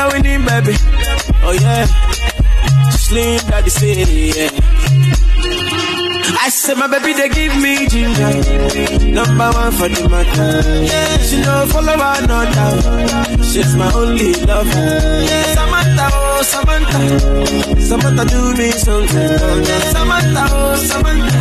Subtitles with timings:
[0.00, 0.74] going in, baby.
[1.44, 1.84] Oh yeah.
[2.90, 3.92] Slim daddy say,
[4.36, 4.50] yeah.
[6.42, 8.30] I said my baby they give me ginger
[9.12, 11.18] Number one for the matter yeah.
[11.18, 14.88] She no follow another She's my only lover
[15.28, 15.54] yeah.
[16.40, 17.80] Oh Samantha.
[17.82, 19.28] Samantha do me something.
[19.28, 19.62] Oh,
[19.92, 21.36] Samantha, oh Samantha.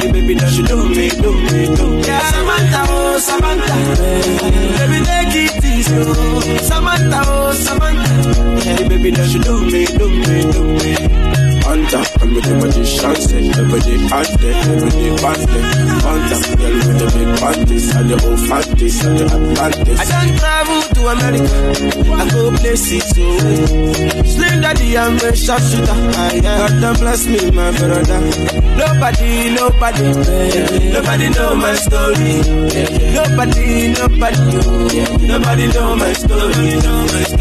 [0.00, 2.02] The baby that she do me, do me, do me.
[2.06, 2.30] Yeah.
[2.30, 3.74] Samantha, oh Samantha.
[4.78, 6.56] Baby take it easy oh.
[6.62, 8.14] Samantha, oh Samantha.
[8.80, 11.39] The baby that she do me, do me, do me
[11.70, 15.70] Hunter, I'm with the magician set Everybody hot there, everybody bad there
[16.02, 20.34] Hunter, girl with the big panties And the old fatties and the Atlantis I don't
[20.34, 21.58] travel to America.
[22.10, 23.26] I go places so
[24.26, 25.94] Slim daddy, I'm a sharpshooter.
[26.42, 28.18] God don't bless me, my brother.
[28.74, 30.10] Nobody, nobody,
[30.90, 32.34] nobody know my story.
[33.14, 35.18] Nobody, nobody, oh.
[35.22, 37.39] nobody know my story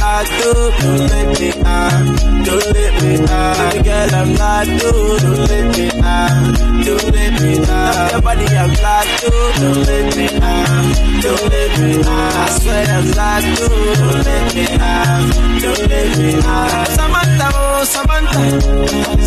[0.00, 4.92] I'm not don't let me out, don't let me out Baby girl, I'm not you.
[5.18, 6.58] Don't let me out.
[6.84, 8.12] Don't let me out.
[8.12, 9.36] Your body, I'm like you.
[9.60, 11.22] Don't let me out.
[11.22, 12.34] Don't let me out.
[12.34, 13.68] I swear I'm like you.
[13.68, 15.60] Don't let me out.
[15.62, 16.88] Don't let me out.
[16.96, 18.42] Samantha, oh Samantha,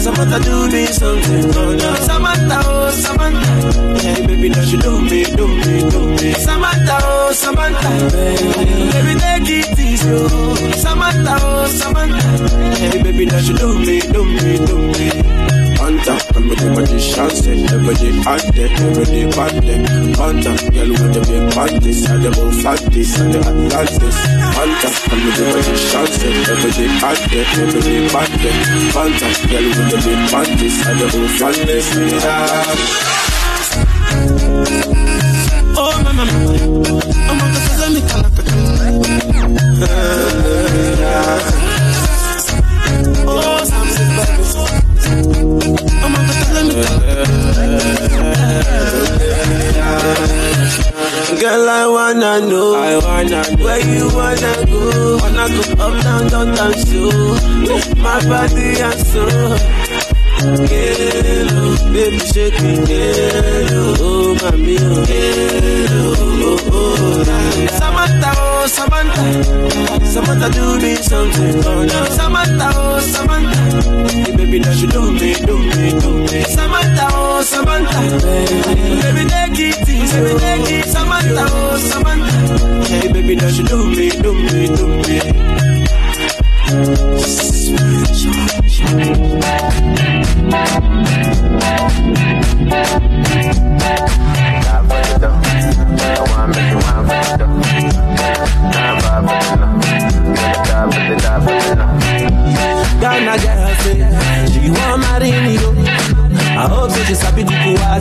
[0.04, 1.46] Samantha, do me something.
[1.56, 3.54] Oh no, Samantha, oh Samantha.
[4.02, 6.34] Hey baby, don't you do me, do me, do me.
[6.34, 7.90] Samantha, oh Samantha,
[8.92, 10.10] baby, take it easy.
[10.10, 10.61] Oh.
[10.74, 12.28] Samantha, oh Samantha.
[12.78, 15.52] Hey baby, don't you do me, do me do me.
[15.82, 19.82] Hunter, I'm with the magician set Every day hot there, every day bad there
[20.14, 24.18] Hunter, girl with the big panties And the old fatties and the Atlantis
[24.54, 28.54] Hunter, I'm with the magician set Every day hot there, every day bad there
[28.94, 32.30] Hunter, girl with the big panties And the old fatties and the
[35.82, 36.24] Oh, mama,
[37.26, 37.62] I'm on the
[41.22, 41.72] me
[51.40, 55.18] Girl, I wanna know, I wanna know where you wanna go.
[55.18, 57.02] Wanna go up, down, down, down, so
[57.98, 60.11] my body and soul.
[61.92, 62.74] Baby, shake me,
[64.02, 65.06] oh, mami, oh,
[65.92, 67.24] oh, oh, oh,
[67.78, 69.24] Samantha, oh, Samantha,
[70.08, 75.58] Samantha, do me something, oh, oh Samantha, oh, Samantha, baby, that you do me, do
[75.60, 78.02] me, do me, Samantha, oh, Samantha,
[78.98, 79.24] baby,
[83.36, 85.20] oh, that you do me, do me, do me.
[103.02, 103.74] Ghana girl
[104.52, 105.02] she want.
[105.02, 105.58] Oh.
[106.58, 106.92] I hope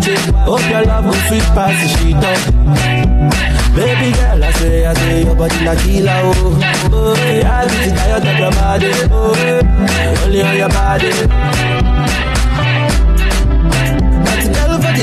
[0.02, 0.14] she.
[0.44, 3.49] Hope your love will sweet past sheet up.
[3.74, 6.90] Baby girl, I say, I say your body like killer oh.
[6.92, 8.90] Oh, yeah, I get tired of your body.
[9.10, 11.80] Oh, only on your body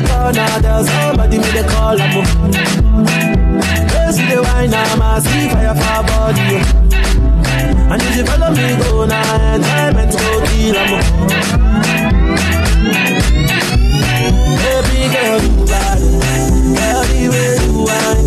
[0.01, 2.11] the corner, there's somebody me they call up.
[2.13, 2.23] Oh.
[3.91, 6.41] They see the wine, I'm a see fire for body.
[6.41, 7.91] Oh.
[7.91, 10.91] And if you follow me, go now, enjoyment go kill them.
[14.61, 15.99] Baby girl, you bad,
[16.77, 18.26] girl, the way you wine,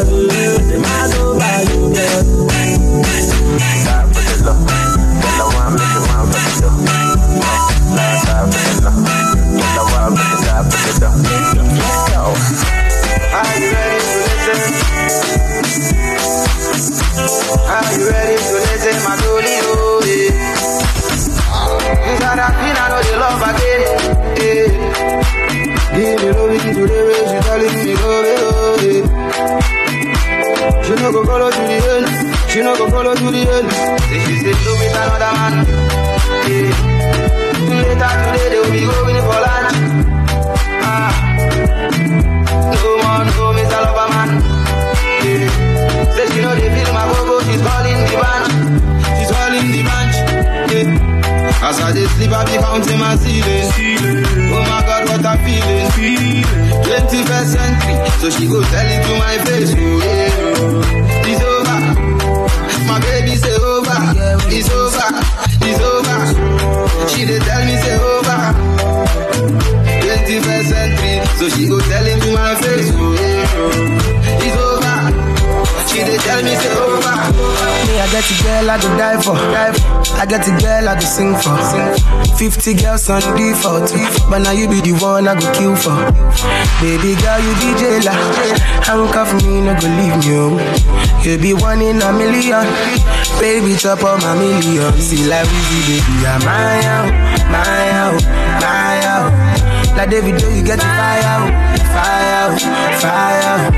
[31.11, 32.07] no go follow to the end.
[32.49, 33.71] She no go follow to the end.
[34.07, 35.53] Say she say to with another man.
[36.47, 36.71] Yeah.
[37.83, 39.75] Later today they will be going for lunch.
[40.87, 41.11] Ah.
[42.71, 43.79] No more, no, Mr.
[43.83, 44.29] Lover man.
[45.25, 46.15] Yeah.
[46.15, 48.51] Say she know they feel my go she's calling the bunch.
[49.19, 50.15] She's calling the bunch.
[50.71, 51.67] Yeah.
[51.67, 54.23] As I just sleep, I be counting my ceiling.
[54.55, 56.60] Oh my God, what I'm feeling
[57.25, 59.71] first century, so she go tell it to my face.
[59.75, 61.29] Oh, yeah.
[61.31, 61.79] It's over,
[62.87, 63.97] my baby say over.
[64.51, 65.09] It's over,
[65.67, 66.19] it's over.
[67.09, 68.39] She dey tell me say over.
[70.01, 72.91] 21st century, so she go tell it to my face.
[72.93, 74.10] Oh, yeah
[75.99, 77.17] did tell me say oh, over.
[77.87, 79.35] Me, I get a girl I go die for.
[80.15, 81.57] I get a girl I go sing for.
[82.37, 83.91] 50 girls on default.
[84.29, 85.97] But now you be the one I go kill for.
[86.81, 88.15] Baby girl, you be jailer.
[88.85, 90.59] Handcuff me, no go leave me home.
[91.23, 92.65] You be one in a million.
[93.39, 94.93] Baby, chop on my million.
[95.01, 97.11] See like Weezy, baby, I'm my out,
[97.51, 98.21] my out,
[98.61, 99.97] my out.
[99.97, 103.71] Like David, do you get the fire out, fire fire.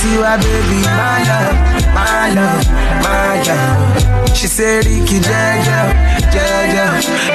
[0.00, 1.56] Tiwa, baby, my love,
[1.94, 2.66] my love,
[3.04, 4.36] my love.
[4.36, 5.80] She said, Ricky, Jaja,
[6.32, 6.86] Jaja,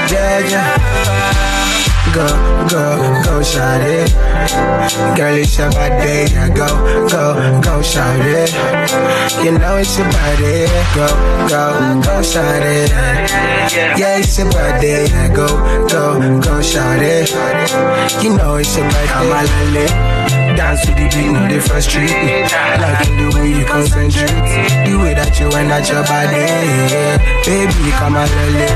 [0.09, 1.88] Jaja.
[2.13, 2.25] Go,
[2.69, 4.11] go, go, shout it.
[5.15, 6.25] Girl, it's your body.
[6.55, 6.67] Go,
[7.07, 8.51] go, go, shout it.
[9.43, 10.65] You know it's your body.
[10.95, 11.07] Go,
[11.47, 12.89] go, go, shout it.
[13.99, 15.07] Yeah, it's your body.
[15.35, 15.47] Go,
[15.87, 17.29] go, go, shout it.
[18.23, 19.07] You know it's your body.
[19.09, 20.18] I'm a lily.
[20.59, 22.43] Dance to the beat, no they frustrate me.
[22.43, 26.35] Like in the way you concentrate, the way that you wind at your body.
[27.47, 28.67] Baby, come on, lily.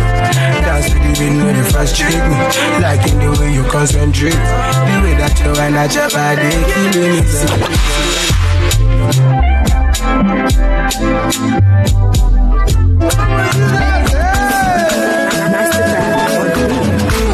[0.63, 2.39] Dance to the beat, no they frustrate me.
[2.80, 7.19] Like in the way you concentrate, the way that you wind at your body, killing
[7.19, 7.27] me.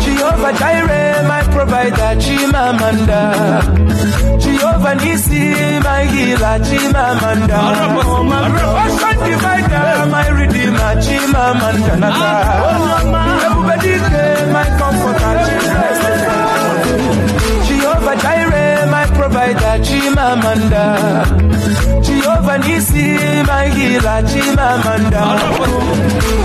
[0.02, 4.00] Jehovah Jireh, my provider, Chimamanda.
[4.80, 7.60] Jehovah Nissi, oh, my healer, Chimamanda.
[8.80, 11.94] Ocean divider, my redeemer, Chimamanda.
[13.44, 13.94] Everybody,
[14.56, 16.34] my comforter, Chimamanda.
[17.68, 20.86] Jehovah Jireh, my provider, Chimamanda.
[22.02, 23.08] Jehovah Nissi,
[23.46, 25.24] my healer, Chimamanda.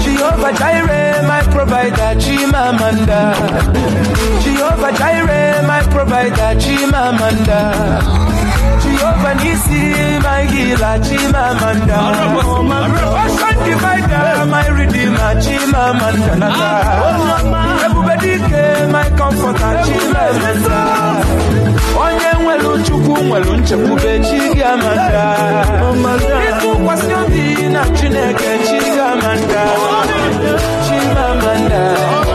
[0.02, 0.83] Jehovah Jireh,
[1.64, 3.20] provider, Chimamanda.
[4.44, 7.60] Jehovah Jireh, my provider, Chimamanda.
[8.82, 9.82] Jehovah Nissi,
[10.22, 11.98] my healer, Chimamanda.
[13.22, 16.52] Ocean divider, my redeemer, Chimamanda.
[17.86, 18.34] Everybody,
[18.92, 20.80] my comforter, Chimamanda.
[21.96, 25.36] Onye nwere Chukwu nwere nchekwube chi ga-amanda
[26.50, 28.78] ịtụkwasị obi na Chineke chi
[30.24, 30.52] ga-amanda
[30.84, 32.33] Chimamanda Chimamanda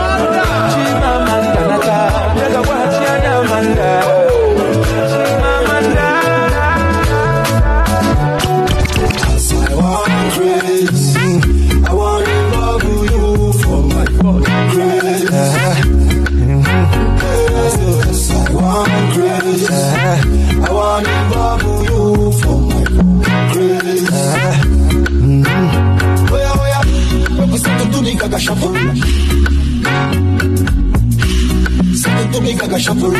[32.80, 33.12] Shuffle.
[33.12, 33.18] Oh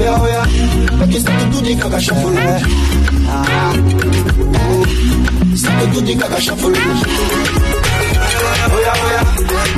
[0.00, 0.46] yeah, oh yeah.
[0.98, 2.34] Represent to do the Gaga Shuffle.
[3.28, 3.72] Ah.
[5.54, 6.72] Start to do the gaga shuffle.
[6.74, 6.76] Oh
[8.80, 9.24] yeah, oh yeah.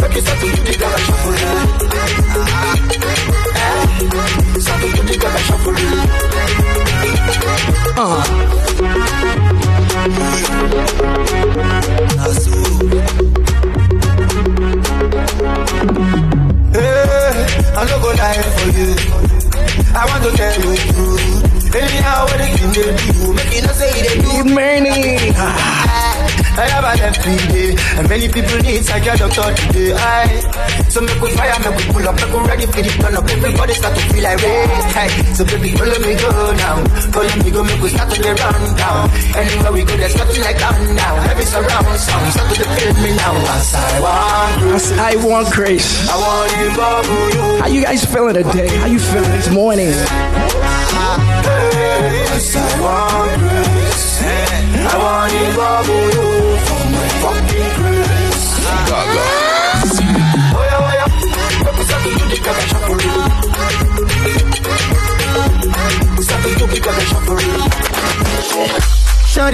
[0.00, 1.34] Make it start to do the gaga shuffle.
[3.60, 3.68] Eh,
[4.60, 5.76] Start to do the gaga shuffle.
[16.72, 17.23] Hey,
[17.76, 18.94] I'm not gonna lie for you.
[19.96, 21.74] I want to tell you the truth.
[21.74, 24.54] Anyhow, what they can do, make it not say they do.
[24.54, 25.34] Many.
[26.54, 29.90] I have an every day, and many people need psychiatric doctor today.
[29.90, 30.30] I
[30.86, 33.26] so make we fire, make we pull up, make we ready for the turn up.
[33.26, 34.94] Everybody start to feel like race.
[34.94, 36.78] Hey, so baby, follow me go now,
[37.10, 39.10] follow me go, make we start to get run down.
[39.34, 41.14] Anywhere we go, there's nothing like down now.
[41.26, 43.34] Heavy surround sound, start to feel me now.
[43.34, 46.06] As I want grace, I want grace.
[46.06, 46.70] I want you,
[47.34, 47.58] you.
[47.58, 48.70] How you guys feeling today?
[48.78, 49.90] How you feeling this morning?
[49.90, 50.06] As
[52.54, 56.23] I want grace, I want you,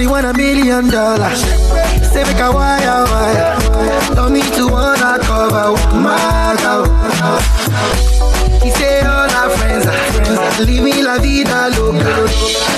[0.01, 1.41] Shorty want a million dollars.
[2.11, 4.15] Say make a wire wire.
[4.15, 6.85] Don't need to wanna cover my girl.
[8.63, 10.67] He say all our friends are friends.
[10.67, 12.25] Leave me la vida loca.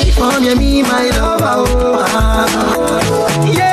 [0.05, 1.63] If I'm me, my lover.
[1.65, 3.53] Oh, ah.
[3.57, 3.72] Yeah,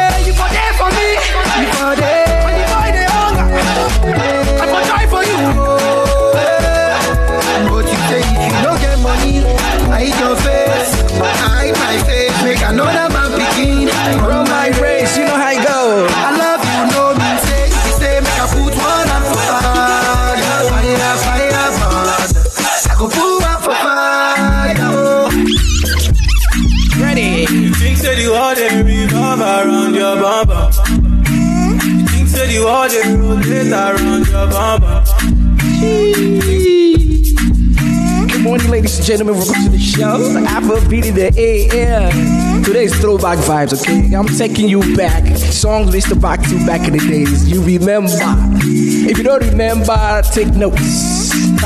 [39.00, 39.34] and gentlemen.
[39.36, 40.18] Welcome to the show.
[40.46, 42.62] Afrobeat in the AM.
[42.62, 44.14] Today's throwback vibes, okay?
[44.14, 45.24] I'm taking you back.
[45.36, 47.50] Songs we used to back to back in the days.
[47.50, 48.10] You remember.
[48.62, 51.30] If you don't remember, take notes.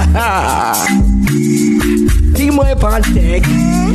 [2.35, 3.43] Demo Pontek.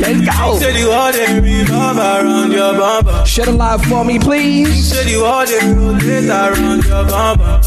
[0.00, 0.58] Let's go.
[0.58, 3.24] The world they revolve around your bumper.
[3.26, 4.92] Shut a live for me, please.
[5.16, 7.60] World they rotate around your bumper.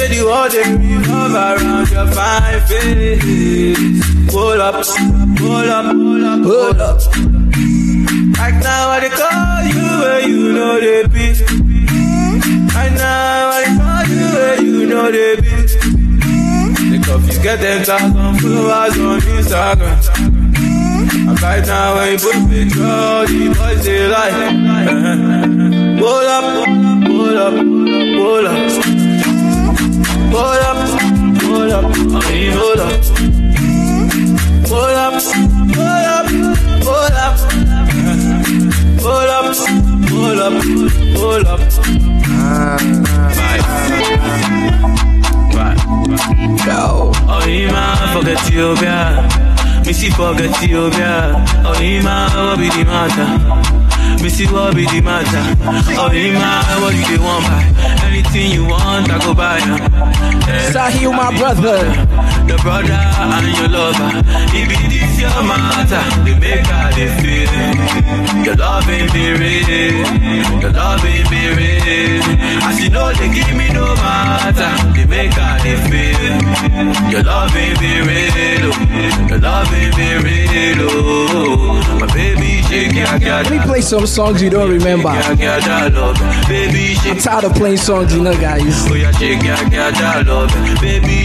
[0.00, 4.00] Say the world they revolve around your fine face.
[4.32, 4.80] Pull up,
[5.36, 6.96] pull up, pull up, pull up.
[8.40, 11.36] Right now I they call you where you know they be.
[12.72, 15.68] Right now I they call you where you know they be.
[16.96, 20.00] Because you get them thousand followers on Instagram.
[21.28, 24.32] And right now when you put picture, the boys they like.
[26.00, 26.44] Pull up,
[27.04, 28.00] pull up, pull up.
[28.20, 28.99] Pull up,
[30.30, 30.78] pull up,
[31.42, 32.92] hold up, I mean hold up.
[34.68, 35.14] Pull up,
[35.74, 36.26] pull up,
[36.84, 37.36] pull up.
[39.00, 39.56] Pull up,
[40.08, 40.54] pull up,
[41.14, 41.60] pull up.
[43.40, 43.62] Right.
[45.54, 45.78] Right.
[46.66, 47.12] Go.
[47.28, 48.98] Oh, Ima, forget Ethiopia.
[49.84, 51.14] Missy, forget Ethiopia.
[51.64, 53.89] Oh, Ima, what be the matter?
[54.22, 55.44] Missy, what be the matter?
[55.96, 56.10] Oh,
[56.82, 57.62] what you want buy?
[58.10, 59.76] Anything you want, I go buy now.
[60.50, 60.72] Yeah.
[60.74, 61.78] Sahil, my brother.
[62.50, 64.10] The brother and your lover.
[64.50, 68.44] If it is your matter, they make how they feel.
[68.44, 70.60] Your love ain't be real.
[70.60, 72.22] Your love ain't be real.
[72.66, 74.70] As you know, they give me no matter.
[74.96, 77.10] They make how they feel.
[77.12, 78.72] Your love ain't be real.
[78.74, 79.26] oh.
[79.30, 80.88] Your love ain't be real.
[80.90, 81.98] Oh.
[82.00, 85.08] My baby, shake ya, Let me play some songs you don't remember.
[85.08, 85.36] I'm
[87.18, 88.62] tired of playing songs, you know, guys.
[88.62, 88.92] It.
[88.92, 89.44] It.
[90.82, 91.04] It.
[91.04, 91.22] It.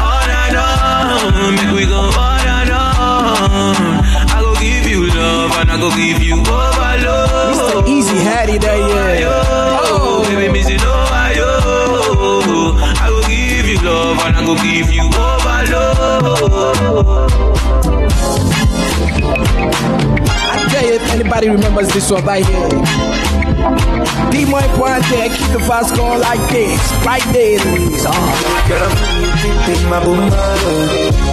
[0.00, 0.98] All all.
[7.48, 7.88] Mr.
[7.88, 8.78] Easy had it that
[9.20, 9.80] yeah.
[9.84, 10.76] Oh, baby, me say
[13.88, 17.06] love and I go give you overload.
[20.52, 22.68] I tell you, if anybody remembers this one right here.
[24.30, 26.80] D-Moy Pointe, keep the vibes going like this.
[27.04, 28.04] Right there, Louise.
[28.06, 28.12] Oh.
[28.68, 30.30] Girl, I'm in my boom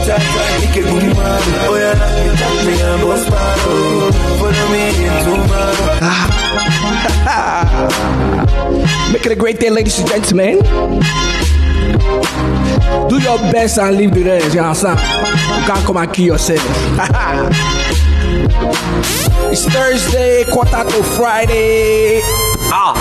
[0.06, 1.14] Try, try, make it boom
[1.68, 5.66] Oh yeah, you tap me and boss bottle Follow me into my
[9.12, 10.60] Make it a great day, ladies and gentlemen.
[13.10, 15.00] Do your best and leave the rest, you understand?
[15.00, 16.60] You can't come and kill yourself.
[19.52, 22.20] it's Thursday, quarter to Friday.
[22.72, 22.96] Ah.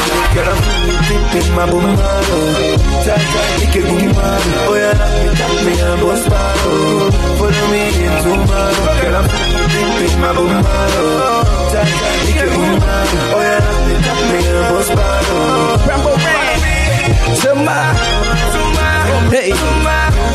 [19.30, 19.50] Hey.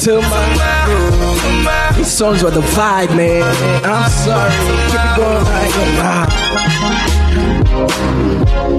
[0.06, 1.94] To my.
[1.96, 3.44] These songs were the vibe, man.
[3.84, 4.52] I'm sorry.
[4.88, 6.28] Keep it going like ah.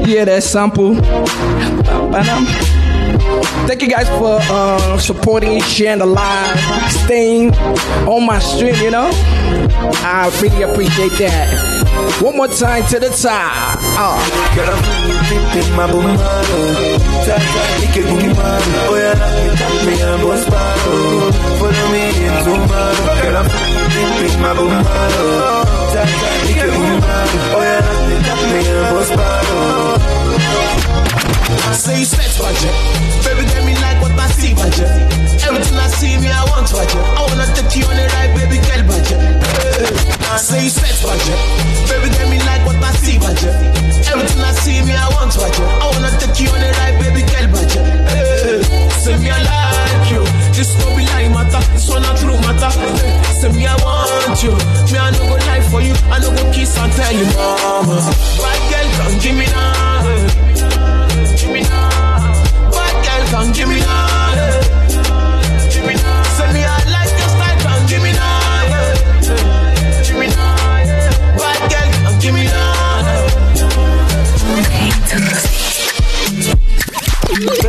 [0.07, 0.95] Yeah, that sample.
[2.11, 2.47] Ba-dum.
[3.67, 6.59] Thank you guys for uh, supporting, sharing the live,
[7.05, 7.55] staying
[8.07, 9.11] on my stream, you know?
[10.03, 12.23] I really appreciate that.
[12.23, 13.79] One more time to the top.
[13.99, 14.41] Oh.
[31.81, 32.77] Say you set budget.
[33.25, 34.85] Baby, get me like what I see budget.
[35.49, 37.01] Everything I see me, I want budget.
[37.01, 39.17] I wanna take you on the ride, baby, girl budget.
[39.17, 40.37] Hey.
[40.37, 41.41] Say you set budget.
[41.89, 43.57] Baby, get me like what I see budget.
[44.13, 45.65] Everything I see me, I want budget.
[45.81, 47.85] I wanna take you on the ride, baby, girl budget.
[49.01, 50.21] Say me, I like you.
[50.53, 51.65] This no be lie matter.
[51.73, 52.69] This one a true matter.
[53.41, 54.53] Say me, I want you.
[54.93, 55.97] Me, I no go lie for you.
[56.13, 58.05] I no go kiss and tell you, mama.
[58.37, 60.50] Bad girl, come give me now.
[63.41, 64.35] Come give me now.
[65.73, 65.95] Give me
[66.63, 70.05] I like your style, come give me now.
[70.07, 70.50] Give me now.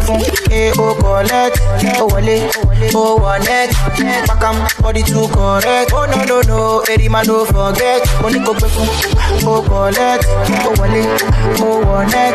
[0.02, 1.60] Eh, oh, collect,
[2.02, 2.50] oh, wale,
[2.96, 3.70] oh one neck,
[4.28, 5.92] back am body too correct.
[5.94, 8.02] Oh no no no, Eddie man don't forget.
[8.22, 8.72] Money go back
[9.46, 10.26] oh collect,
[10.66, 11.06] oh wale,
[11.62, 12.34] oh one neck,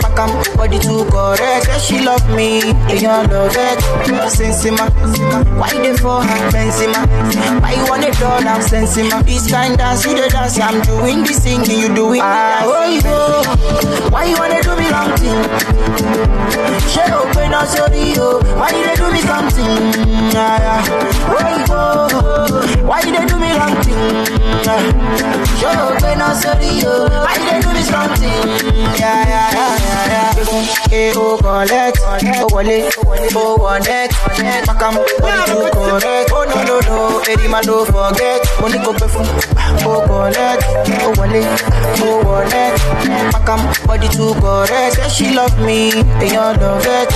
[0.00, 1.66] back am body too correct.
[1.66, 2.58] Say she love me,
[2.94, 3.78] you love it.
[4.30, 4.86] Sensima,
[5.58, 7.04] why they for her Benzema?
[7.60, 9.22] Why you want it all I'm Sensima?
[9.26, 13.02] This kind dance, you the dance, I'm doing this singing, you doing ah, oh you
[13.02, 13.42] go.
[14.10, 15.40] Why you wanna do me wrong thing?
[17.00, 18.40] She open up sorry yo.
[18.58, 19.64] Why you they do me something?
[20.32, 20.84] Yeah.
[21.72, 22.84] Oh.
[22.84, 24.26] Why you they do me wrong thing?
[25.58, 27.08] She open up sorry yo.
[27.08, 28.48] Why you they do me something?
[28.98, 29.76] Yeah, yeah, yeah,
[30.08, 30.79] yeah, yeah.
[30.92, 32.90] Eh, oh collect, oh wale,
[33.36, 34.10] oh one neck,
[34.66, 36.30] back am, body too correct.
[36.32, 38.42] Oh no no no, Eddie man don't forget.
[38.60, 39.08] Money go for,
[39.86, 40.64] oh collect,
[41.00, 41.44] oh wale,
[42.02, 42.74] oh one neck,
[43.32, 44.96] back am, body too correct.
[44.96, 47.10] Say she love me, and you love it.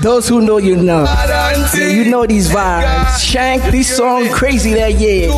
[0.00, 1.04] Those who know, you know.
[1.04, 3.18] Yeah, you know these vibes.
[3.20, 5.28] Shank, this song crazy that year.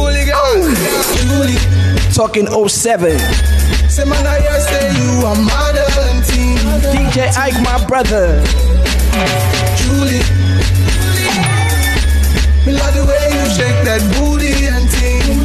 [2.14, 3.18] Talking 07.
[3.88, 6.59] Say man, I hear say you are modern teen.
[6.92, 8.42] DJ Ike, my brother.
[9.77, 10.22] Julie.
[12.64, 15.42] Me love the way you shake that booty and ting.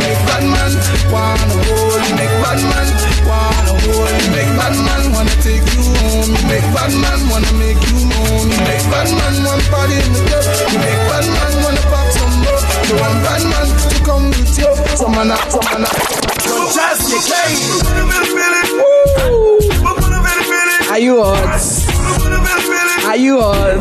[0.00, 0.72] Make bad man
[1.12, 2.00] wanna hold.
[2.16, 2.91] Make bad man
[3.90, 6.30] wanna Make bad man wanna take you home.
[6.46, 8.46] Make bad man wanna make you moan.
[8.66, 10.44] Make bad man wanna party in the club.
[10.78, 12.62] Make bad man wanna pop some more.
[12.86, 14.70] You want bad man to come with you?
[14.96, 16.22] Some man up, some man up.
[20.92, 21.48] Are you hot?
[23.06, 23.80] Are you hot?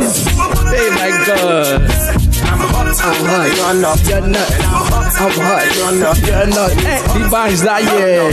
[0.71, 1.81] Hey my god.
[2.47, 3.49] I'm hot.
[3.55, 3.99] You're not.
[4.07, 4.90] You're not.
[5.21, 6.17] You're not.
[6.25, 6.71] You're not.
[7.31, 8.31] Band's that yeah.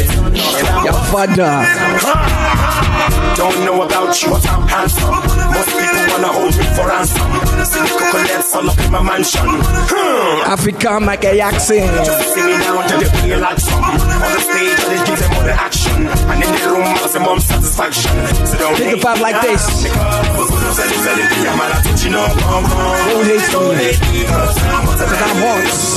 [0.85, 1.53] Your father.
[3.37, 5.38] Don't know about you, I'm handsome.
[5.55, 7.31] Most people wanna hold me for ransom.
[7.59, 7.65] The
[7.99, 9.47] coconuts all up in my mansion.
[9.47, 10.51] Hmm.
[10.53, 11.89] African Michael Jackson.
[12.35, 13.85] See me down to the feel like some.
[13.85, 16.07] On the stage, I just give them all the action.
[16.07, 16.85] And in the room,
[17.21, 18.13] mom satisfaction.
[18.47, 19.65] So don't Take a hate vibe like this.
[19.89, 22.71] I'm selling, selling, I'm not touching no come on.
[23.11, 23.75] Don't hate me.
[23.85, 25.37] hate me, 'cause I'm not Cause I'm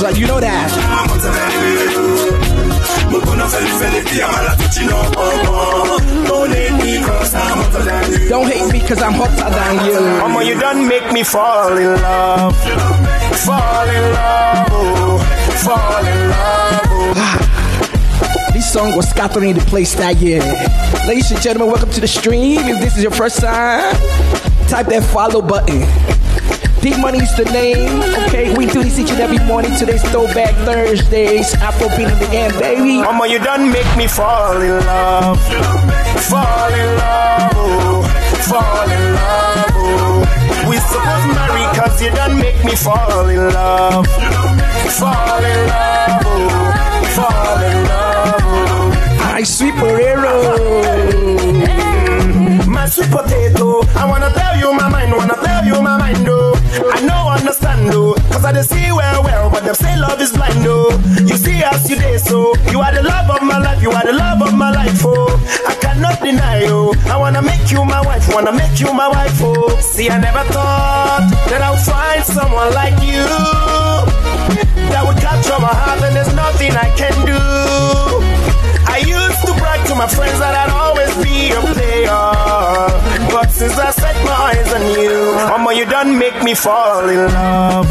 [0.04, 0.16] hot.
[0.18, 0.70] You know that.
[3.32, 3.48] Don't
[6.52, 8.28] hate me 'cause I'm hotter than you.
[8.28, 10.00] Don't me cause I'm hotter than you.
[10.20, 12.54] Mama, you done make me fall in love.
[13.46, 15.18] Fall in love, oh.
[15.64, 18.52] Fall in love, oh.
[18.52, 20.42] This song was scattering the place that year.
[21.06, 22.60] Ladies and gentlemen, welcome to the stream.
[22.68, 23.96] If this is your first time,
[24.68, 25.86] type that follow button.
[26.82, 28.02] Big Money is the name.
[28.26, 29.70] Okay, we do this each and every morning.
[29.76, 31.54] Today's Throwback Thursdays.
[31.54, 32.98] Afro beat in the end, baby.
[32.98, 35.38] Mama, you done make me fall in love.
[36.26, 38.02] Fall in love, oh.
[38.50, 40.66] Fall in love, oh.
[40.68, 44.06] We supposed marry cause you done make me fall in love.
[44.98, 46.50] Fall in love, oh.
[47.14, 49.32] Fall in love, oh.
[49.38, 50.42] I sweet Porero.
[52.82, 56.50] My sweet potato, I wanna tell you my mind, wanna tell you my mind, oh.
[56.90, 60.32] I know understand, oh, cause I don't see well, well, but them say love is
[60.32, 60.90] blind, oh.
[61.22, 64.12] You see us today, so you are the love of my life, you are the
[64.12, 65.30] love of my life, oh.
[65.64, 66.92] I cannot deny, oh.
[67.06, 69.78] I wanna make you my wife, wanna make you my wife, oh.
[69.78, 73.22] See, I never thought that I'll find someone like you
[74.90, 77.38] that would capture my heart, and there's nothing I can do.
[78.90, 82.24] I used to brag to my friends that I'd always be a player.
[83.32, 87.26] But since I set my eyes on you, mama, you done make me fall in
[87.32, 87.86] love.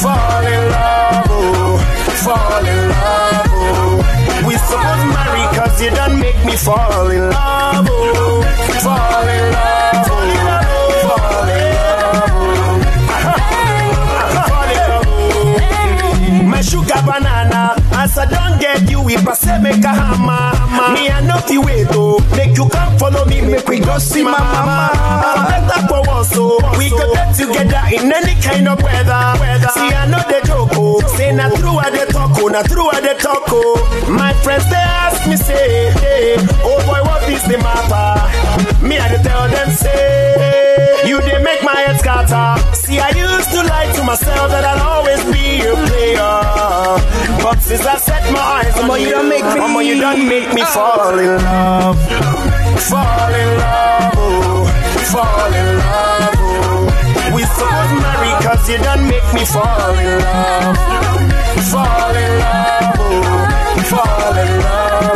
[0.00, 1.78] Fall in love, oh,
[2.24, 4.44] fall in love, oh.
[4.46, 8.42] We supposed marry cause you done make me fall in love, oh,
[8.82, 10.20] fall in love, oh,
[11.06, 12.80] fall in love, oh.
[14.48, 16.42] Fall in love, oh.
[16.50, 17.63] My sugar banana,
[18.04, 20.52] as I don't get you, if I say make a hammer,
[20.92, 24.22] me I know fi wait oh, make you come follow me, make we go see
[24.22, 24.90] my mama.
[24.92, 29.24] I'm better for so we could get together in any kind of weather.
[29.72, 32.90] See I know the joke, oh, say na true at the talk, oh, na true
[32.92, 33.80] at the talk, oh.
[34.10, 38.84] My friends they ask me say, hey, oh boy, what is the matter?
[38.84, 42.60] Me I tell them say, you they make my head scatter.
[42.76, 45.03] See I used to lie to myself that I'll
[47.44, 50.28] but since I set my eyes on Mama, you done make me- Mama, you done
[50.28, 50.74] make me oh.
[50.76, 51.96] fall in love,
[52.90, 54.64] fall in love, oh,
[55.12, 57.32] fall in love, oh.
[57.34, 60.76] We supposed marry cause you done make me fall in love,
[61.72, 65.13] fall in love, oh, fall in love,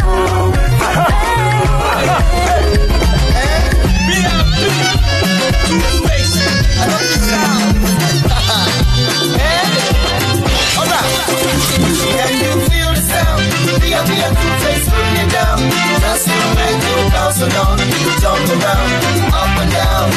[16.27, 18.91] Make you bounce along, you jump around,
[19.31, 20.11] up and down.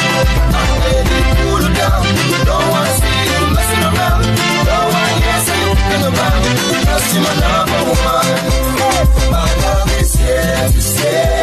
[0.50, 2.02] I'm ready to cool down.
[2.44, 4.22] Don't wanna see you messing around.
[4.66, 6.42] Don't wanna hear say you feel around.
[6.86, 8.30] Just my number one.
[9.30, 11.41] My love is here to stay.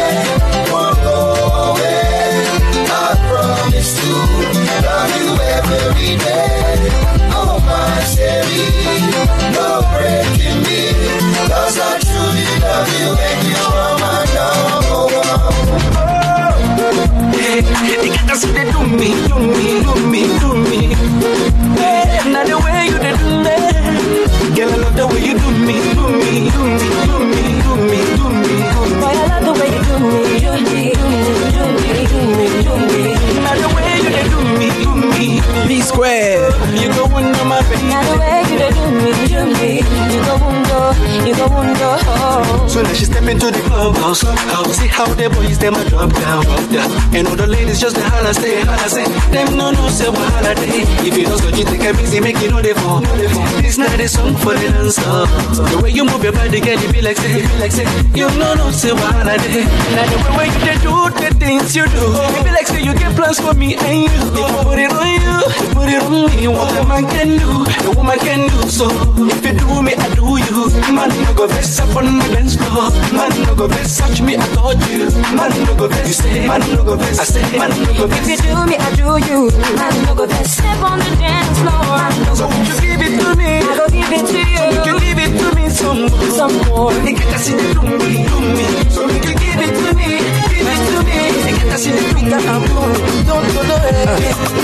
[17.64, 18.04] One.
[18.04, 20.80] You got to see they do me, do me, do me, do me.
[21.76, 23.56] Hey, now the way you did do me.
[24.56, 27.74] Girl, I love the way you do me, do me, do me, do me, do
[27.86, 28.56] me, do me, me.
[29.00, 32.46] Boy, I love the way you me, do me, do me, do me, do me,
[32.64, 32.72] do
[33.34, 33.39] me,
[34.60, 35.40] me, do me.
[35.66, 37.88] P square, you go under my baby.
[37.88, 39.70] Now the way you do me, do me,
[40.12, 40.80] you go wundo,
[41.26, 42.68] you go wundo.
[42.68, 44.20] So now she step into the clubhouse.
[44.22, 44.76] House.
[44.76, 46.90] See how the boys them a drop down, drop down.
[47.16, 49.04] And all the ladies just the holla stay, holla say.
[49.32, 50.84] Them no no say what holiday.
[51.06, 53.00] If you don't go, you take a busy, make you know they fall.
[53.64, 55.02] This not a song for the dancer.
[55.70, 57.86] The way you move your body, girl, you be like say, be like say.
[58.14, 59.64] You no no say what holiday.
[59.94, 62.04] Now the way you do the things you do,
[62.36, 64.49] you be like say you get plans for me and you.
[64.64, 65.36] Put it on you,
[65.74, 66.48] put it on me.
[66.48, 67.50] What a man can do,
[67.86, 68.68] a woman can do.
[68.68, 68.86] So
[69.30, 70.60] if you do me, I do you.
[70.94, 72.90] Man no go vex up on my dance floor.
[73.12, 75.10] Man no go vex, touch me, I told you.
[75.36, 76.46] Man no go vex, you say.
[76.46, 77.58] Man no go vex, I say.
[77.58, 79.50] Man no go If you do me, I do you.
[79.54, 82.00] I no go best step on the dance floor.
[82.26, 83.50] No So would you give it to me?
[83.58, 85.00] I go give it to you you.
[85.00, 86.30] give it to me some more?
[86.38, 86.92] Some more.
[86.92, 88.66] You to see the me, do me.
[88.90, 90.08] So you give it to me?
[90.50, 91.29] Give it to me.
[91.50, 92.22] You get to see the do me.
[92.30, 92.94] I'm born.
[93.26, 93.76] Don't go no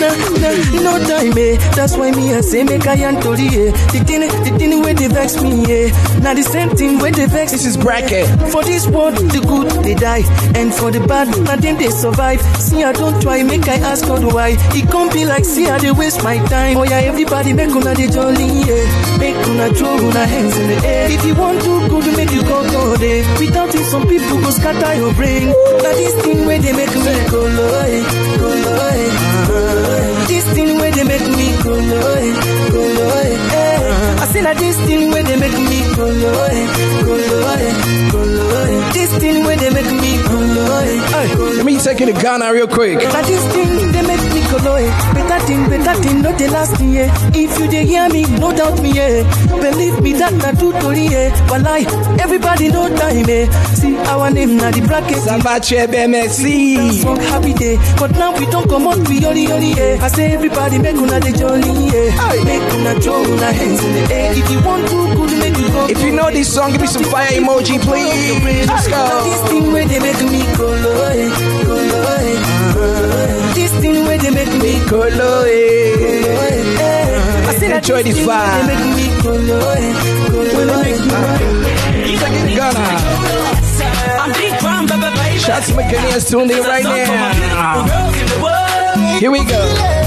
[0.00, 0.50] no, no,
[0.82, 1.56] no time, eh.
[1.74, 3.70] That's why me I say make I and Tori, eh.
[3.92, 5.90] The thing, the thing where they vex me, eh.
[6.20, 7.52] Now the same thing where they vex.
[7.52, 8.26] This is bracket.
[8.50, 10.22] For this world, the good they die,
[10.54, 12.40] and for the bad, now them they survive.
[12.60, 14.56] See I don't try, make I ask God why.
[14.78, 16.76] It can't be like see I they waste my time.
[16.76, 19.18] Oh yeah, everybody make una the jolly, yeah.
[19.18, 21.10] Make una throw una hands in the air.
[21.10, 23.24] If you want to good, make you go go there.
[23.38, 25.48] Without it, some people go scatter your brain.
[25.82, 27.14] Now this thing where they make me.
[30.28, 32.32] This thing where they make me go low, eh.
[34.22, 36.66] I say that this thing where they make me go low, eh,
[38.96, 39.04] go low, eh, go low, eh.
[39.06, 42.12] This thing where they make me go low, eh, low, Let me take you to
[42.12, 42.98] Ghana real quick.
[43.02, 44.90] Now this thing they make me go low, eh.
[45.14, 47.10] Better thing, better thing, not the last thing, yeah.
[47.34, 49.22] If you dey hear me, no doubt me, yeah.
[49.60, 51.30] Believe me that na true story, yeah.
[51.48, 51.84] Walai,
[52.20, 53.46] everybody know time, eh.
[53.74, 55.16] See our name na the bracket.
[55.18, 57.02] Sabache BMSC.
[57.02, 60.04] Smoke happy day, but now we don't come out, we yoli yoli, yeah.
[60.04, 62.44] I say everybody make una the jolly, yeah.
[62.44, 64.32] Make una throw una hands in the air.
[64.32, 65.15] If you want to,
[65.88, 68.66] If you know this song, give me some fire emoji, please.
[68.66, 69.46] Let's Now this go.
[69.46, 71.30] thing where they make me go low,
[71.64, 72.18] go low,
[72.74, 73.52] go low.
[73.54, 75.02] This thing where they make me go
[75.44, 75.66] eh.
[77.48, 78.66] I that Enjoy this vibe.
[78.66, 79.60] They make me go low,
[80.32, 80.82] go low.
[80.82, 82.86] Take it to Ghana.
[85.38, 87.86] Shots McKinney tuned in right now.
[89.20, 90.05] Here we go.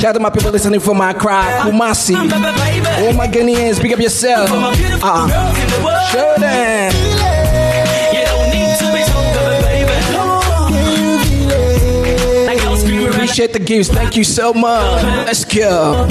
[0.00, 1.60] Shout out to my people listening for my cry.
[1.62, 2.14] Kumasi.
[2.16, 4.48] All my Ghanaians, pick up yourself.
[4.52, 5.28] Uh,
[6.10, 6.92] show them.
[8.12, 9.94] You don't need to be told, baby.
[12.46, 13.88] Like I was screaming right Appreciate the gifts.
[13.90, 15.02] Thank you so much.
[15.26, 16.06] Let's go.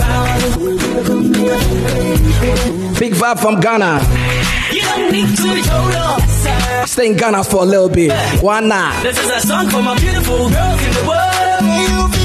[3.00, 4.00] Big vibe from Ghana.
[4.72, 6.88] You don't need to be told off.
[6.88, 8.12] Stay in Ghana for a little bit.
[8.42, 9.04] Why not?
[9.04, 12.21] This is a song for my beautiful girls in the world.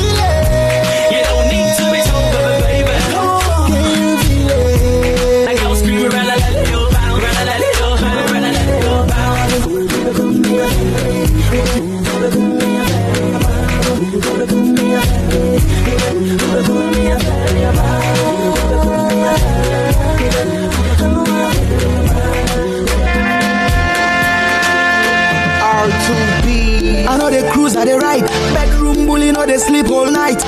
[27.37, 28.27] They cruise, I they ride.
[28.55, 30.41] Bedroom bully, know they sleep all night.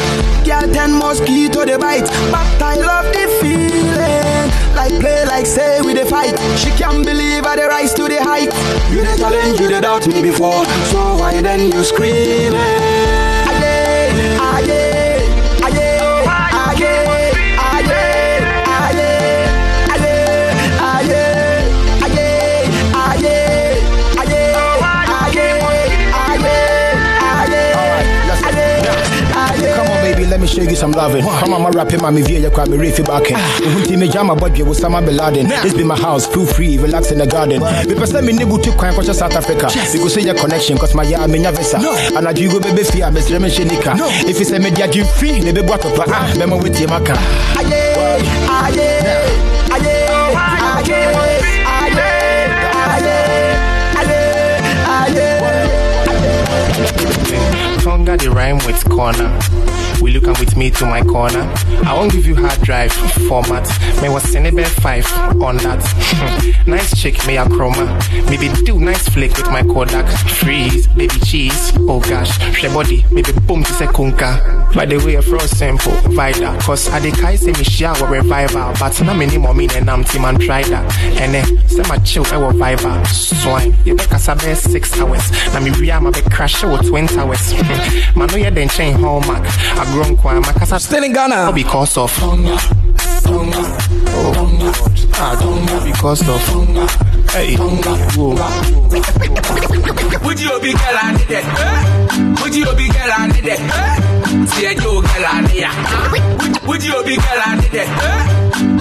[0.44, 2.08] Girl, ten mosquito they bite.
[2.32, 4.48] But I love the feeling.
[4.74, 6.38] Like play, like say we the fight.
[6.58, 8.52] She can't believe I they rise to the height.
[8.90, 10.64] You the challenge, you the doubt me before.
[10.90, 13.17] So why then you screaming?
[30.58, 31.22] shake you some loving.
[31.22, 33.24] Come on, my rapping, mommy, via your crab, reef back.
[33.24, 35.46] Uhunti me jama bodje with Sama Bin Laden.
[35.48, 37.60] This be my house, feel free, relax in the garden.
[37.88, 39.68] Me person me nibu to crime culture South Africa.
[39.72, 41.78] You Because say your connection, cause my yard, me na visa.
[42.16, 43.94] And I do go baby fear, Miss Remy Shenika.
[44.28, 47.14] If it's a media, give free, they be what up, ah, memo with Yamaka.
[47.56, 47.64] Aye,
[48.48, 48.78] aye,
[49.70, 50.04] aye, aye,
[50.64, 51.18] aye.
[57.82, 59.28] Tonga the rhyme with corner.
[60.00, 61.42] We look with me to my corner.
[61.84, 62.92] I won't give you hard drive
[63.28, 63.66] format.
[64.00, 66.62] May was Senebe 5 on that.
[66.66, 67.86] nice chick, may a chroma.
[68.30, 70.06] Maybe do nice flick with my Kodak.
[70.28, 71.72] Freeze, baby cheese.
[71.80, 74.67] Oh gosh, she body, maybe boom to sekunka.
[74.74, 76.56] By the way, a frost simple, vida.
[76.60, 78.72] Cause I de kai say me shower revival.
[78.78, 80.94] But na many more mean and I'm team and try that.
[81.20, 83.04] And then, say my chill, I will viber.
[83.08, 85.30] Swine, you make us a best six hours.
[85.52, 87.52] Na me ria ma be crash with 20 hours.
[88.16, 89.42] Man, no, you then chain hallmark.
[89.44, 91.52] I grown kwa my casa Still in Ghana.
[91.52, 92.12] because of.
[92.20, 92.34] Oh,
[95.14, 96.40] ah, don't because of.
[97.32, 98.34] Hey, whoa.
[100.24, 101.44] Would you be girl I need it?
[101.44, 102.42] Eh?
[102.42, 103.60] Would you be girl I need it?
[104.58, 105.70] see you girl and here.
[106.66, 107.88] Would you be girl and there?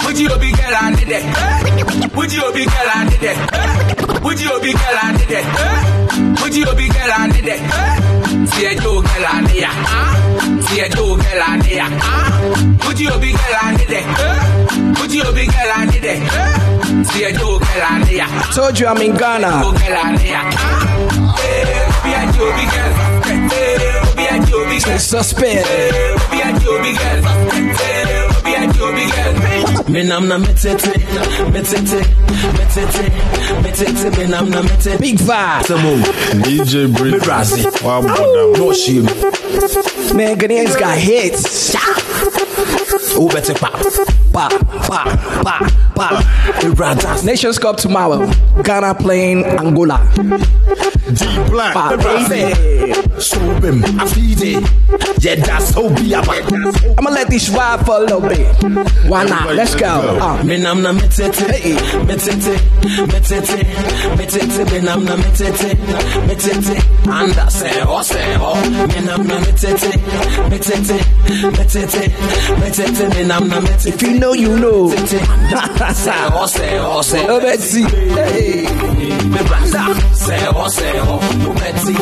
[0.04, 1.24] Would you be girl and there?
[2.16, 3.36] Would you be girl and there?
[4.22, 5.46] Would you be girl and there?
[6.42, 7.60] Would you be girl and there?
[8.48, 9.72] See a girl and here.
[10.66, 11.90] See a girl and here.
[12.86, 14.06] Would you be girl and there?
[15.00, 17.04] Would you be girl and there?
[17.04, 18.28] See a girl and here.
[18.52, 19.62] Told you I'm in Ghana.
[21.38, 21.87] Girl.
[24.98, 25.66] Suspect.
[35.00, 35.62] Big vibe.
[36.44, 36.88] DJ
[38.56, 39.04] no shame.
[40.16, 41.72] Man, Ghanaians got hits.
[43.32, 44.17] Better pop?
[44.38, 44.46] pa,
[44.86, 45.00] pa,
[45.42, 45.56] pa,
[45.94, 46.08] pa.
[46.78, 47.24] Rata.
[47.24, 48.30] Nations Cup tomorrow.
[48.62, 49.98] Ghana playing Angola.
[50.14, 51.74] D Black.
[51.74, 51.96] Pa,
[53.18, 54.62] Sobim, Afide.
[55.20, 58.46] Yeah, that's so be I'ma let this ride for a little bit.
[59.10, 59.54] Why not?
[59.54, 59.86] Let's go.
[59.86, 60.42] Uh.
[60.44, 61.74] Menam na metete,
[62.06, 62.54] metete,
[63.10, 63.58] metete,
[64.16, 64.64] metete.
[64.70, 65.74] Menam na metete,
[66.28, 66.76] metete.
[67.08, 68.54] And I say, oh say, oh.
[68.94, 69.92] Menam na metete,
[70.50, 70.98] metete,
[71.56, 72.04] metete,
[72.60, 73.08] metete.
[73.14, 73.88] Menam na metete.
[73.88, 74.88] If you know know you know.
[76.04, 77.34] Sẹ̀wọ́ sẹ̀wọ́ sẹ̀wọ́.
[77.34, 77.82] Ó ti.
[80.24, 81.16] Sẹ̀wọ́ sẹ̀wọ́
[81.48, 81.94] ó bẹ ti.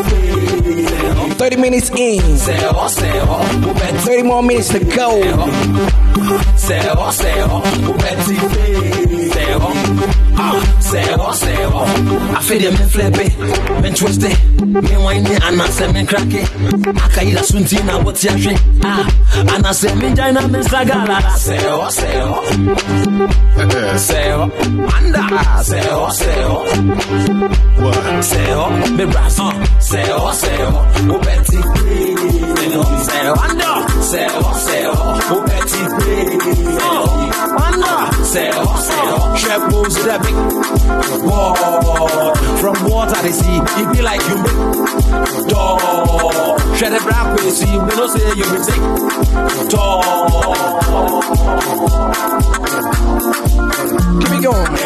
[1.38, 2.22] Thirty minutes in.
[2.46, 3.98] Sẹ̀wọ́ sẹ̀wọ́ ó bẹ ti.
[4.06, 5.08] Thirty more minutes to go.
[6.66, 7.60] Sẹ̀wọ́ sẹ̀wọ́
[7.90, 8.36] ó bẹ ti.
[9.58, 9.72] zero.
[10.38, 11.80] Ah, zero, zero.
[12.36, 13.28] I feel them men flippy,
[13.82, 14.32] men twisty,
[14.64, 16.40] men whiny, and I say men cracky.
[16.40, 18.56] I can't eat a sunti now what's your tree?
[18.82, 21.36] Ah, and I say men dine men sagala.
[21.38, 22.44] Zero, zero.
[23.98, 24.50] Zero,
[24.96, 25.62] anda.
[25.62, 26.64] Zero, zero.
[27.82, 28.24] What?
[28.24, 29.38] Zero, me brass.
[29.40, 30.70] Uh, zero, zero.
[31.08, 31.60] Oh, Betty.
[33.04, 34.02] Zero, anda.
[34.02, 34.92] Zero, zero.
[34.96, 35.68] Oh, it?
[35.68, 37.25] Zero.
[38.36, 40.34] Cero Triple seven
[41.24, 44.36] Whoa From water they see It be like you
[45.48, 45.80] Door
[46.76, 48.82] Shut the black way, see, we don't say you will take.
[49.70, 50.04] Talk.
[54.20, 54.76] Keep it going.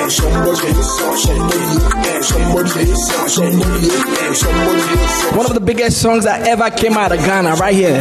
[5.36, 8.00] One of the biggest songs that ever came out of Ghana, right here.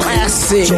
[0.00, 0.70] Classic.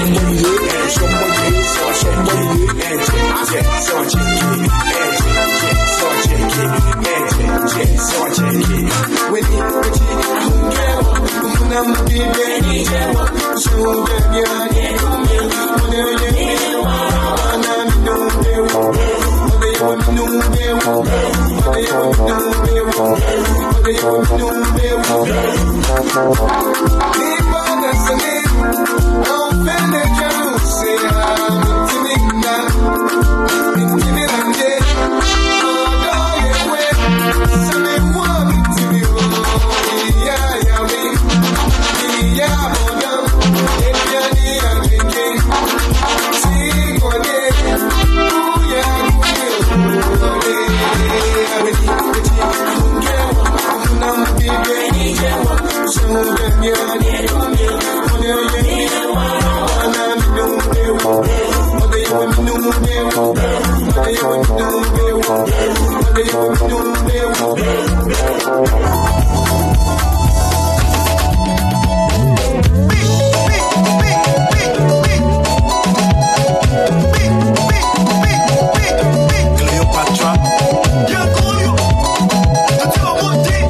[19.79, 21.19] Somebody else, somebody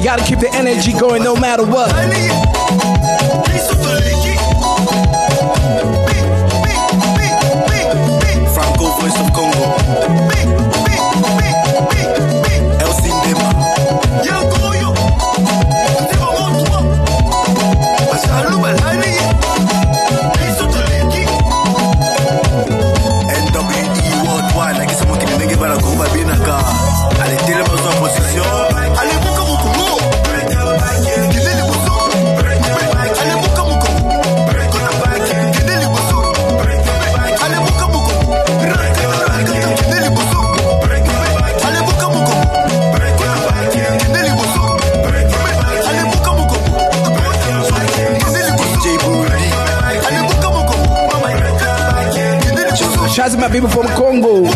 [0.03, 2.48] gotta keep the energy going no matter what.
[53.49, 53.49] Bozo.
[53.49, 54.43] Shouts to my people from Congo.
[54.43, 54.48] Congo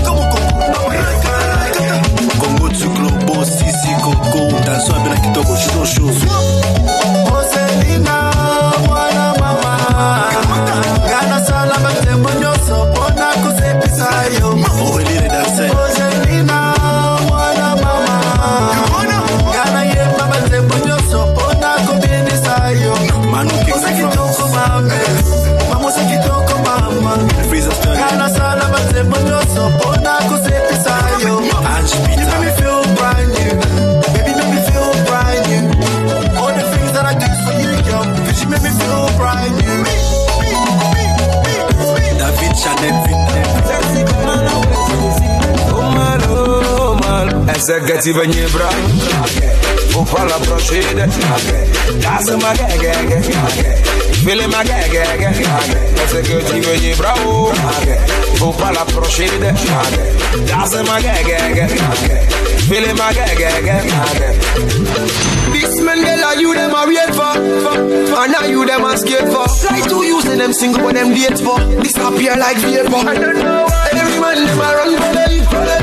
[48.06, 48.68] Executive Nibra
[49.96, 51.08] Upala procede
[52.02, 53.24] Casa magagag
[54.26, 55.24] Fili magagag
[56.04, 57.14] Executive Nibra
[58.42, 59.56] Upala procede
[60.46, 61.70] Casa magagag
[62.68, 63.72] Fili magagag
[65.54, 67.40] This man, girl, are you them a wait for?
[67.64, 68.20] for?
[68.20, 69.48] And are you them a scared for?
[69.72, 71.58] Like two using them single when them date for.
[71.82, 73.08] Disappear like vapor.
[73.08, 73.90] I don't know why.
[73.96, 75.83] Every man them a run for life,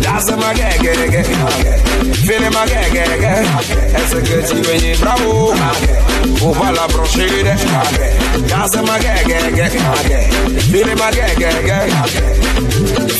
[0.00, 1.24] Jazz ma gege,
[2.14, 3.04] fini ma gege.
[3.96, 5.52] Est-ce que tu veux dire bravo?
[6.42, 9.70] On va la brancher de Jazz ma gege,
[10.58, 11.48] fini ma gege.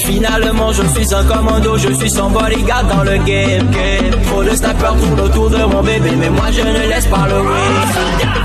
[0.05, 3.71] Finalement, je suis un commando, je suis son bodyguard dans le game.
[3.71, 4.11] game.
[4.27, 7.41] Trop de snipers tournent autour de mon bébé, mais moi je ne laisse pas le
[7.41, 8.42] win.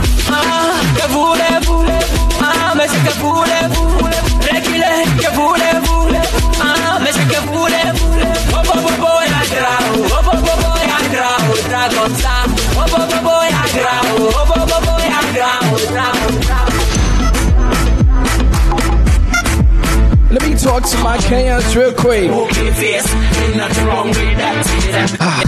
[21.08, 22.30] My Kenyans real quick.
[22.30, 25.18] Okay, face, ain't nothing wrong with that.
[25.22, 25.41] Ah,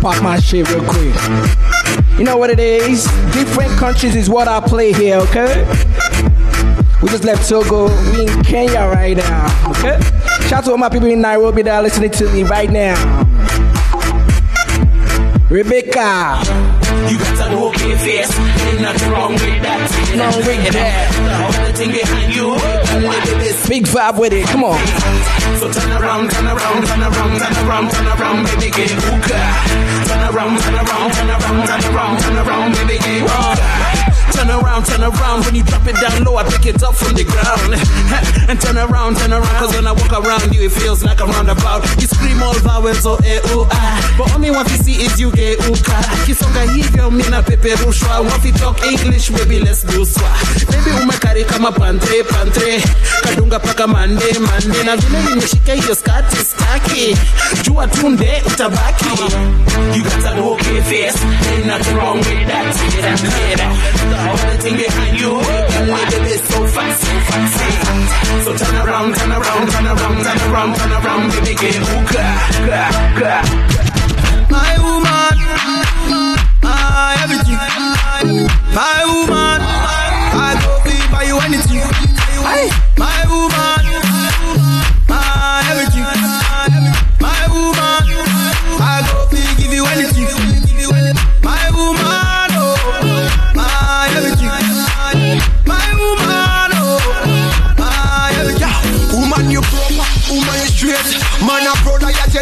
[0.00, 1.14] pop my shit real quick.
[2.16, 3.02] You know what it is?
[3.34, 5.66] Different countries is what I play here, okay?
[7.02, 7.88] We just left Togo.
[8.12, 9.98] We in Kenya right now, okay?
[10.46, 12.94] Shout out to all my people in Nairobi that are listening to me right now.
[15.50, 16.38] Rebecca.
[17.10, 19.90] You got an okay face, ain't nothing wrong with that.
[20.16, 21.10] No with that.
[21.14, 22.73] The only thing behind you, a little bit
[23.68, 24.46] Big vibe with it.
[24.46, 24.78] Come on.
[25.58, 30.06] So turn around, turn around, turn around, turn around, turn around, baby, get hookah.
[30.06, 34.03] Turn around, turn around, turn around, turn around, turn around, baby, get hookah.
[34.34, 35.44] Turn around, turn around.
[35.46, 37.70] When you drop it down low, I pick it up from the ground.
[38.50, 39.56] and turn around, turn around.
[39.62, 41.86] Cause when I walk around you, it feels like a roundabout.
[42.00, 44.14] You scream all vowels, oh, eh, oh, ah.
[44.18, 45.98] But only one you see is you get uka.
[46.26, 48.20] Kisonga hivyo, mina peperushwa.
[48.26, 50.28] One you talk English, maybe let's do swa.
[50.70, 52.82] Baby, umekari kama pantre, pantre.
[53.22, 54.82] Kadunga paka mande, mande.
[54.84, 57.16] Na vile nimeshika hiyo skati, staki.
[57.62, 59.04] Jua tunde, utabaki.
[59.94, 61.22] You got an okay face.
[61.24, 62.74] Ain't nothing wrong with that.
[62.94, 64.23] Yeah, yeah, yeah.
[64.24, 67.60] The only thing behind you, you little bit so fast, so fast,
[68.44, 72.34] so turn around, turn around, turn around, turn around, turn around, baby, get hookah.
[74.48, 75.36] My woman,
[76.62, 78.48] my everything.
[78.72, 81.84] My woman, I go be buy you anything.
[82.96, 83.73] My woman,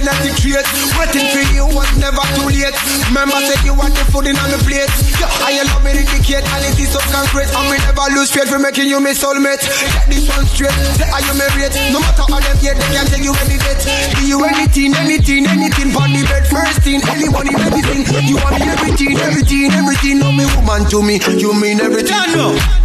[0.03, 0.67] genetic trait.
[0.99, 2.75] Waiting for you was never too late.
[3.07, 4.91] Remember, say you want the food in on the plate.
[5.23, 7.49] Yeah, I love me indicate, and it is so concrete.
[7.55, 9.63] And we never lose faith for making you my soulmate.
[9.63, 10.75] Get this one straight.
[10.99, 11.73] Say, are you married?
[11.95, 13.83] No matter how them hate, they can tell you any date.
[14.19, 16.45] Do you anything, anything, anything for the bed?
[16.51, 18.03] First thing, any money, everything.
[18.27, 20.19] You want me everything, everything, everything.
[20.19, 22.19] No, me woman to me, you mean everything.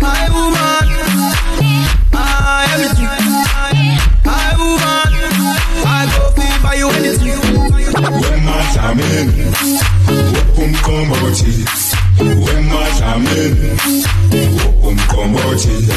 [0.02, 0.86] My woman,
[2.14, 3.17] my everything.
[6.92, 8.22] Be buy you anything.
[8.22, 9.46] Wema jameni,
[10.58, 11.66] umkombothi.
[12.20, 13.70] Wema jameni,
[14.84, 15.88] umkombothi.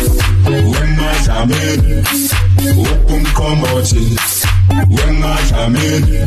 [0.47, 2.05] Wema jameni,
[3.09, 4.17] umkombothi.
[4.91, 6.27] Wema jameni,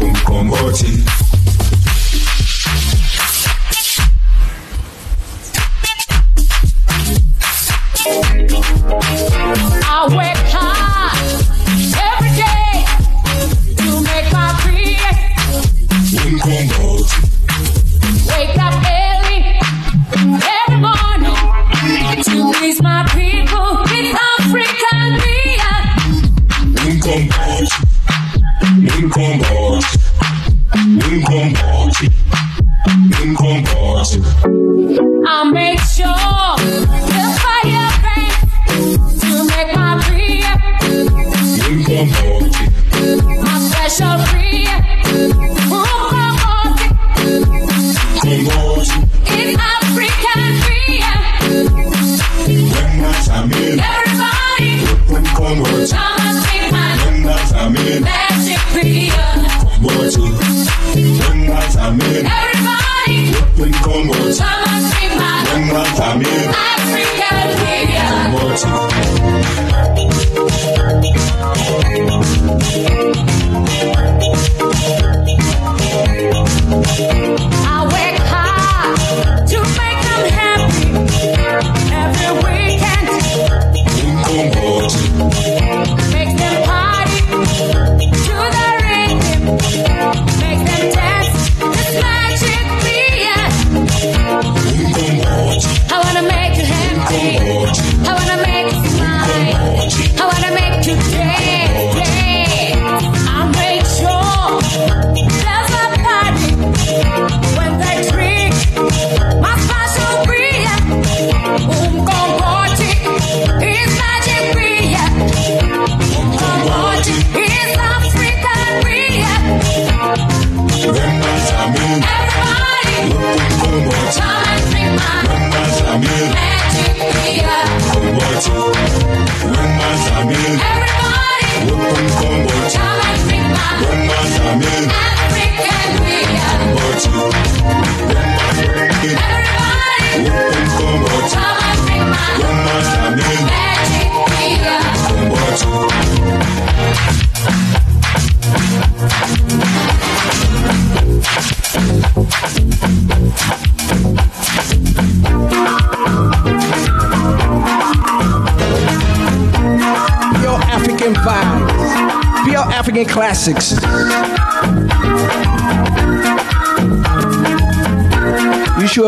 [0.00, 1.04] umkombothi.
[9.98, 10.35] I work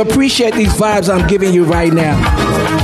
[0.00, 2.77] appreciate these vibes I'm giving you right now.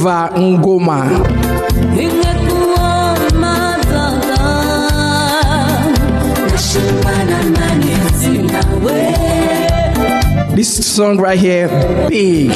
[0.00, 1.10] Is Ngoma.
[1.92, 4.40] ingekuwa matata.
[6.50, 9.14] Nashindana nani sinawe.
[10.56, 11.68] This song right here,
[12.08, 12.50] big,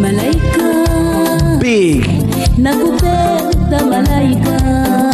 [0.00, 2.04] Malaika, big.
[2.58, 3.80] nakupenda.
[3.90, 5.09] Malaika,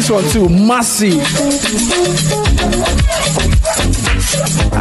[0.00, 1.20] This one too, massive.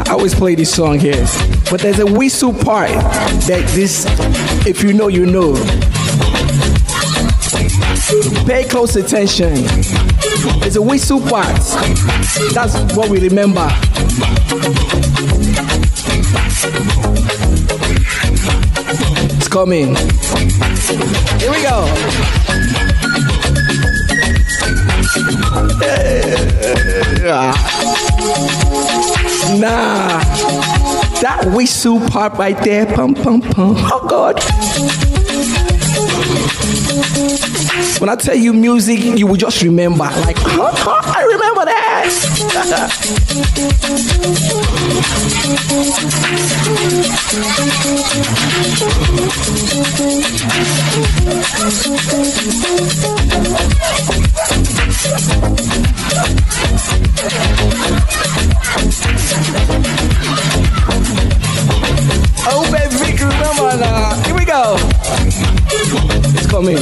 [0.08, 1.26] I always play this song here,
[1.70, 4.06] but there's a whistle part that this,
[4.66, 5.56] if you know, you know.
[8.46, 9.56] Pay close attention.
[10.62, 11.60] There's a whistle part.
[12.54, 13.68] That's what we remember.
[19.36, 19.98] It's coming.
[21.42, 22.49] Here we go.
[29.60, 30.20] Nah,
[31.22, 33.76] that whistle part right there, pum pum pum.
[33.78, 34.40] Oh God.
[38.00, 40.00] When I tell you music, you will just remember.
[40.00, 41.66] Like, huh, huh, I remember
[62.52, 64.24] Oh, baby, come on.
[64.26, 64.76] Here we go.
[66.36, 66.76] It's coming.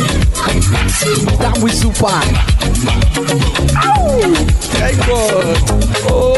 [1.38, 2.08] That super.
[3.86, 4.34] Oh,
[4.72, 5.58] thank God.
[6.10, 6.38] Oh.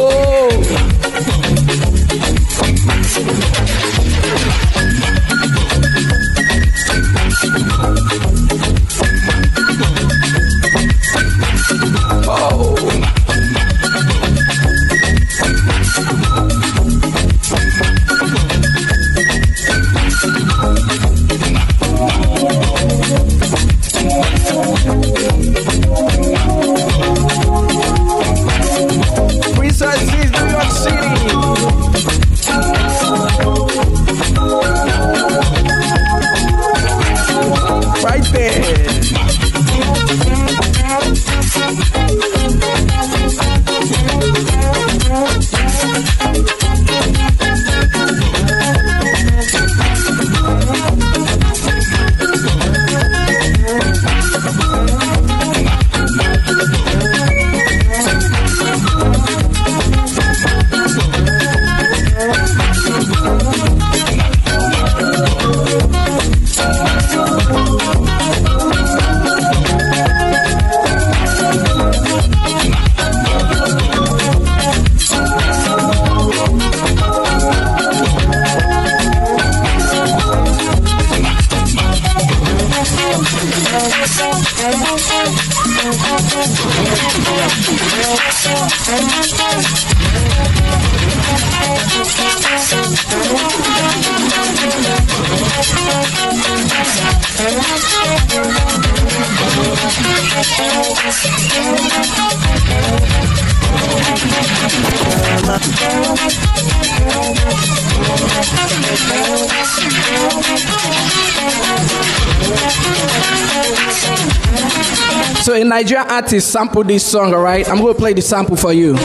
[116.21, 117.65] Artist sampled this song, all right?
[117.69, 118.97] I'm gonna play the sample for you.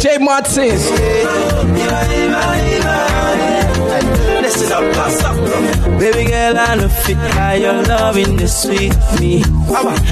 [0.00, 1.15] Jay Martins.
[6.56, 9.42] Girl, I know fit how your loving the sweet me.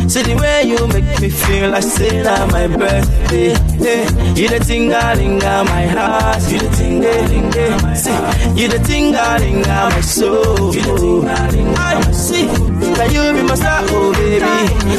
[0.09, 3.53] See the way you make me feel, I say now my birthday.
[3.78, 4.34] Yeah.
[4.34, 6.42] You the thing, darling, my heart.
[6.51, 7.53] You the thing, darling,
[7.95, 10.74] See, you the thing, darling, my soul.
[10.74, 12.47] You the thing, darling, I see.
[12.95, 14.45] Can you be my star, oh baby?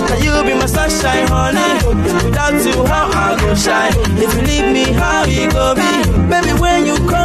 [0.07, 1.85] Can you be my sunshine, honey?
[2.25, 3.93] Without you, how I go shine?
[4.17, 5.89] If you leave me, how you go be?
[6.29, 7.24] Baby, when you call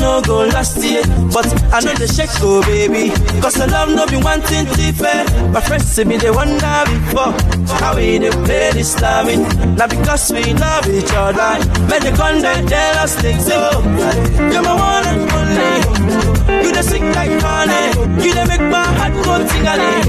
[0.00, 1.02] no go last year.
[1.32, 3.10] But I know the shake go baby.
[3.40, 7.32] Cause the love no be one thing fair My friends say me they wonder before
[7.80, 9.42] How we they play this loving.
[9.76, 11.52] Now because we love each other
[11.88, 16.64] When they come they tell us things oh, so You're my one and only.
[16.66, 18.24] You the sick like honey.
[18.24, 20.04] You the make my heart go tingling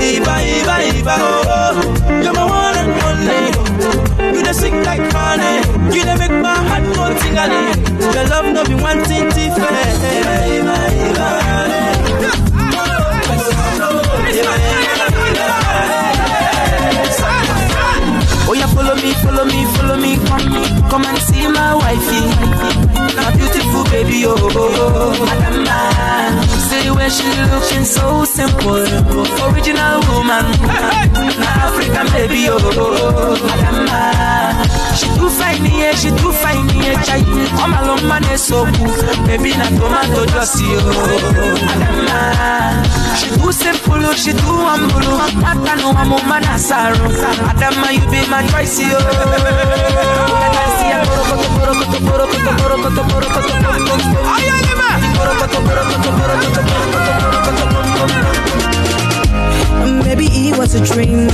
[0.00, 2.22] Eva, Eva, Eva, oh, oh.
[2.22, 2.69] You're my one
[4.52, 8.74] only You like honey You the make my heart go tingling Your love no be
[8.82, 10.70] one thing Eva
[18.42, 22.26] Oh yeah, follow me, follow me, follow me, come, come and see my wifey.
[23.14, 26.59] My beautiful baby, oh, oh, oh, oh.
[26.70, 28.78] See the way she looking so simple,
[29.50, 30.46] original woman,
[31.42, 33.34] na African baby, oh.
[33.50, 34.02] Adama.
[34.94, 37.22] She too fine, yeah, she too fine, yeah, chai.
[37.60, 38.94] All my long man is so cool,
[39.26, 41.66] baby, na tomato juicy, oh.
[41.74, 42.20] Adama.
[43.18, 45.30] She too simple, she too humble, oh.
[45.42, 47.08] Mata no amo manasaro.
[47.50, 50.59] Adama, you be my choice, oh.
[60.04, 61.28] Maybe it was a dream,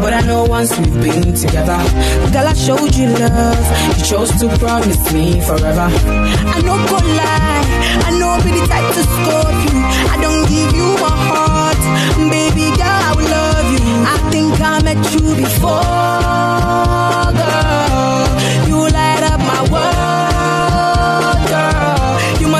[0.00, 1.76] but I know once we've been together,
[2.32, 3.98] girl, I showed you love.
[3.98, 5.88] You chose to promise me forever.
[6.54, 7.64] I know go lie,
[8.06, 9.78] I know be the type to scope you.
[10.08, 11.82] I don't give you my heart,
[12.30, 13.84] baby girl, I will love you.
[14.14, 15.82] I think I met you before,
[17.38, 17.93] girl.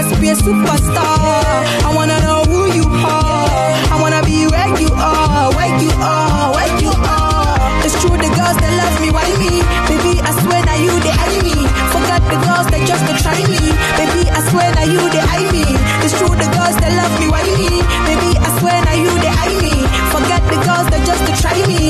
[0.05, 0.15] Girl.
[0.15, 1.65] You be a superstar.
[1.85, 3.73] I wanna know who you are.
[3.93, 7.85] I wanna be where you are, where you are, where you are.
[7.85, 9.61] It's true, the girls that love me, why me?
[9.89, 11.57] Baby, I swear now you they eye me.
[11.93, 13.61] Forgot the girls that just to try me.
[13.99, 15.65] Baby, I swear now you they eye me.
[16.05, 17.69] It's true, the girls that love me, why me?
[18.09, 19.75] Baby, I swear now you they eye me.
[20.13, 21.84] Forgot the girls that just to try me.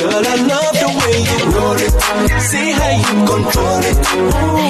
[0.00, 1.92] Girl, I love the way you roll it.
[2.40, 3.96] See how you control it.
[4.12, 4.60] Ooh,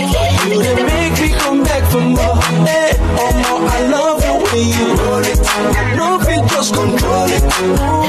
[0.48, 2.36] you done make me come back for more.
[2.66, 3.62] Hey, oh more.
[3.68, 5.38] I love the way you roll it.
[5.98, 7.42] Love it, just control it.
[7.62, 8.04] Ooh,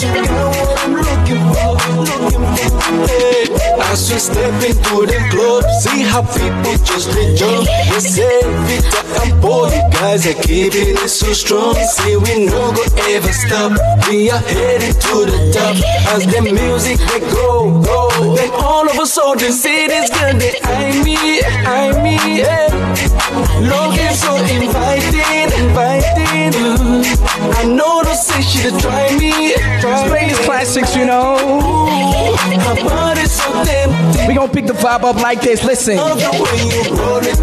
[0.00, 1.70] you know what I'm looking for,
[2.00, 2.92] looking for.
[3.08, 3.51] Hey
[3.90, 7.66] as we step into the club, see how people just they jump.
[7.90, 11.74] We say Victor and Paul, you guys are keeping it so strong.
[11.74, 13.72] See we no go ever stop.
[14.08, 15.76] We are heading to the top
[16.14, 18.34] as the music they go, go.
[18.36, 21.16] Then all of a sudden, see this girl they eye me,
[21.66, 22.16] eye me.
[22.38, 22.68] Yeah.
[23.62, 25.41] Looking so inviting,
[25.72, 26.52] inviting.
[27.56, 31.36] I know they say she to try me, try Play these classics, you know.
[33.32, 33.64] So.
[34.28, 35.64] We gonna pick the vibe up like this.
[35.64, 35.96] Listen.
[35.96, 37.38] Love the way you roll it.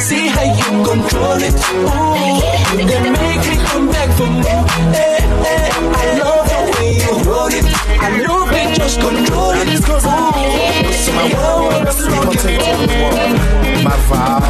[0.00, 1.54] See how you control it.
[1.74, 4.64] Ooh, you can make me come back for more.
[4.96, 7.66] Hey, hey, I love the way you roll it.
[8.00, 9.68] I love it, just control it.
[9.68, 10.00] Ooh,
[10.92, 14.40] so my world is looking My vow,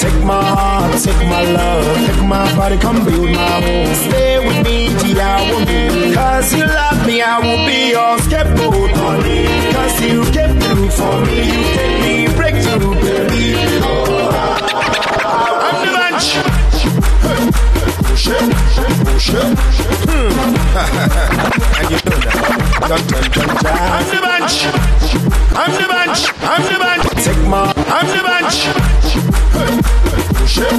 [0.00, 3.94] take my heart, take my love, take my body, come build my home.
[4.06, 6.14] Stay with me, G, I will be.
[6.14, 9.46] Cause you love me, I will be your scapegoat, honey.
[9.74, 13.58] Cause you came through for me, you gave me breakthrough, baby.
[15.66, 16.26] I'm the bunch.
[21.78, 22.46] And you know that.
[22.86, 23.76] Dun, dun, dun, dun.
[23.94, 24.56] I'm the bunch.
[25.58, 26.20] I'm the bunch.
[26.42, 27.06] I'm the bunch.
[27.24, 27.75] Take my.
[27.88, 28.66] I'm the bunch.
[28.66, 30.72] It, push it.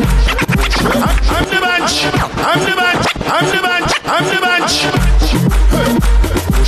[0.96, 2.04] I'm, I'm the bunch.
[2.38, 3.06] I'm the bunch.
[3.26, 3.92] I'm the bunch.
[4.06, 5.27] I'm the bunch.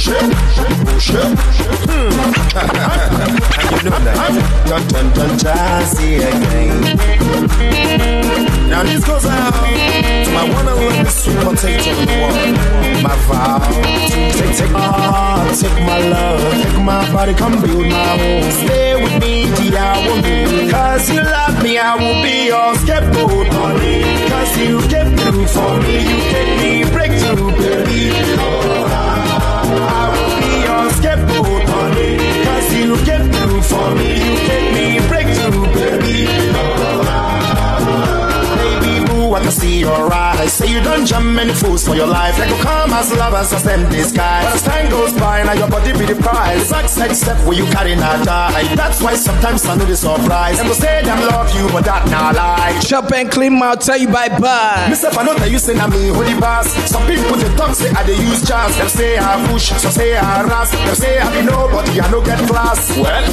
[0.09, 0.33] And
[3.71, 4.17] you know that.
[4.67, 6.81] Dun, dun, dun, jazzy again.
[8.69, 12.55] Now this goes out to my one and only sweet potato in.
[13.03, 13.59] My vow,
[14.33, 18.51] take take my take my love, take my body, come build my home.
[18.51, 20.69] Stay with me, dear, I will be.
[20.71, 24.03] Cause you love me, I will be your scapegoat, honey.
[24.29, 28.58] Cause you came through for me, you gave me breakthrough, baby.
[39.59, 40.28] See your eyes.
[40.49, 42.37] Say you don't jump many fools for your life.
[42.39, 44.43] Like you come as lovers, as them disguise.
[44.45, 46.67] But as time goes by, now your body be the prize.
[46.67, 48.75] Sex, sex, step where you carry not die.
[48.75, 50.57] That's why sometimes I know the surprise.
[50.57, 52.77] Them go say them love you, but that not lie.
[52.81, 54.87] Chop and clean mouth, tell you bye bye.
[54.89, 56.67] Myself, I know that you say na me holy boss.
[56.89, 58.75] Some people they talk say I they use jazz.
[58.77, 60.71] Them say I push, some say I harass.
[60.71, 62.89] Them say I be nobody, I no get class.
[62.97, 63.23] Well,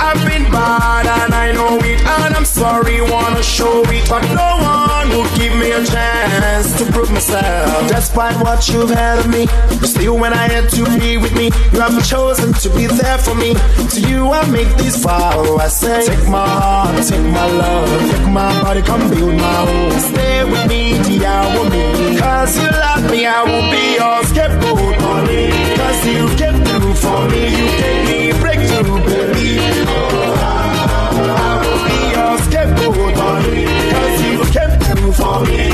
[0.00, 4.48] I've been bad and I know it, and I'm sorry, wanna show it, but no
[4.64, 7.88] one will give me a chance to prove myself.
[7.88, 9.46] Despite what you've had of me,
[9.86, 13.34] still when I had to be with me, you have chosen to be there for
[13.34, 13.54] me.
[13.94, 15.56] To you I make this vow.
[15.56, 20.00] I say, take my heart, take my love, take my body, come build my home.
[20.00, 22.18] Stay with me, dear woman.
[22.18, 25.50] Cause you love me, I will be your scapegoat, honey.
[25.78, 29.58] Cause you came through for me, you gave me breakthrough, baby.
[29.88, 30.34] Oh,
[31.38, 33.66] I will be your scapegoat, honey.
[33.92, 35.66] Cause you came through for me,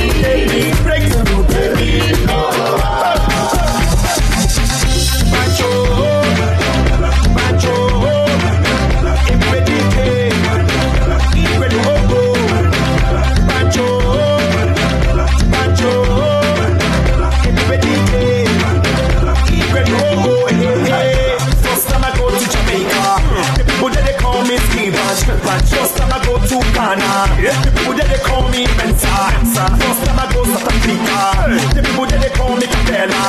[29.58, 29.76] Mensa.
[29.82, 33.22] First time I go South Africa, the people they call me Capella.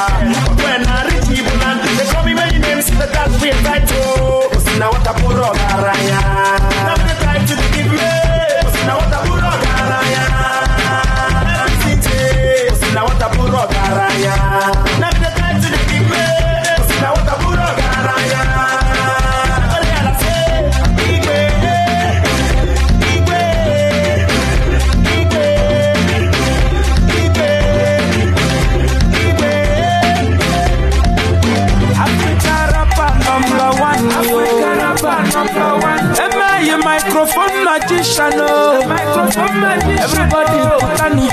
[0.46, 4.02] But when I reach Iboland, they call me many names that that way I do.
[4.80, 6.20] Now what a puro garaya.
[6.86, 7.98] Now they try to give me.
[8.86, 10.24] Now what a puro garaya.
[12.94, 14.34] Now what a puro garaya.
[15.02, 15.19] Now
[37.20, 38.32] microphone magician?
[38.36, 40.00] Oh, microphone magician.
[40.00, 40.80] Everybody, oh.
[40.80, 41.28] Otani,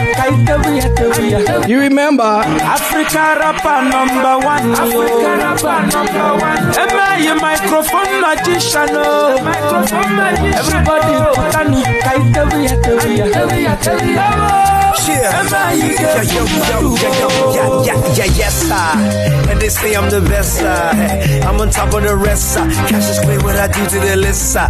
[1.68, 2.24] You remember?
[2.24, 4.74] Africa rapper number one.
[4.74, 4.82] Oh.
[4.82, 6.59] Africa rapper number one.
[6.59, 6.82] Oh.
[6.82, 8.89] Am I a microphone magician?
[8.99, 10.59] Oh, microphone magician.
[10.59, 12.66] Everybody, Otani, Kaitewi,
[15.05, 17.14] Yeah, yeah, yo, yo, yo,
[17.55, 18.70] yo, yeah, yeah, yeah, yes.
[19.49, 20.90] And they say I'm the best, sir.
[21.47, 22.66] I'm on top of the rest, sir.
[22.88, 24.66] Cash is clear what I do to the list, sir.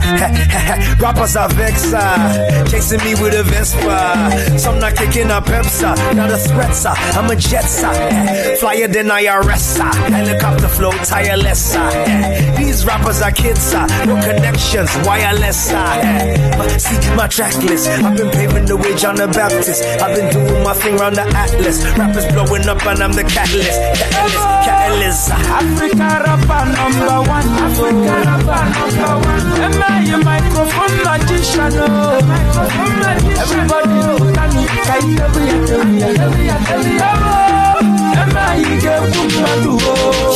[1.00, 2.66] Rappers are vexed, sir.
[2.68, 4.58] Chasing me with a Vespa.
[4.58, 6.16] Some not kicking a Pepsi.
[6.16, 6.92] Not a threat, sir.
[7.16, 8.56] I'm a jet, sir.
[8.60, 9.84] Flyer than IRS, sir.
[10.10, 12.54] Helicopter flow, tireless, sir.
[12.56, 13.86] These rappers are kids, sir.
[14.04, 15.72] No connections, wireless.
[15.72, 17.88] But see my track list.
[17.88, 19.82] I've been paving the way, John the Baptist.
[19.82, 21.84] I've been doing my thing round the Atlas.
[21.98, 23.80] Rappers blowing up and I'm the catalyst.
[24.00, 25.30] Catalyst, catalyst.
[25.30, 27.48] Africa rapper number one.
[27.60, 29.44] Africa rapper number one.
[29.60, 31.72] Am I a microphone magician?
[31.76, 33.44] Oh, microphone magician.
[33.44, 34.64] Everybody look at me.
[34.88, 37.65] Kai every every every every Am
[38.47, 39.78] I a get woman?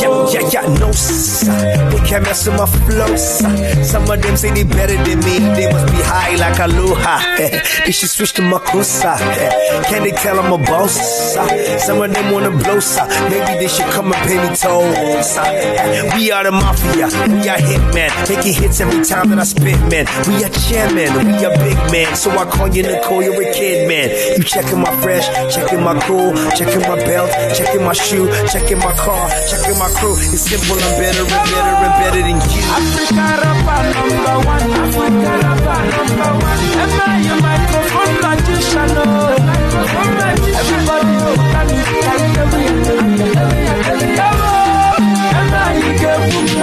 [0.01, 1.89] Yeah, yeah, yeah, no, sir.
[1.89, 3.83] They can't mess with my flow, sir.
[3.83, 5.39] Some of them say they better than me.
[5.55, 7.19] They must be high like aloha.
[7.85, 9.17] they should switch to Makossa.
[9.89, 10.93] Can they tell I'm a boss?
[11.33, 11.79] sir?
[11.79, 13.07] Some of them wanna blow, sir.
[13.29, 15.37] Maybe they should come and pay me tolls.
[16.15, 17.07] We are the mafia.
[17.07, 18.11] We are hitmen.
[18.29, 20.05] Making hits every time that I spit, man.
[20.27, 21.31] We are chairman.
[21.31, 22.15] We are big man.
[22.15, 24.09] So I call you Nicole, you're a kid, man.
[24.37, 28.93] You checking my fresh, checking my cool, checking my belt, checking my shoe, checking my
[28.97, 30.15] car, checking my crew.
[30.17, 32.61] It's simple, I'm better and better and better than you.
[32.77, 34.65] Africa rapper number one.
[34.81, 36.61] Africa rapper number one.
[36.81, 38.91] Am I a microphone magician?
[38.97, 39.05] Oh.
[40.61, 41.79] Everybody look at me.
[42.01, 42.65] Kai every
[43.91, 44.11] every
[45.37, 46.61] Am I a get woman?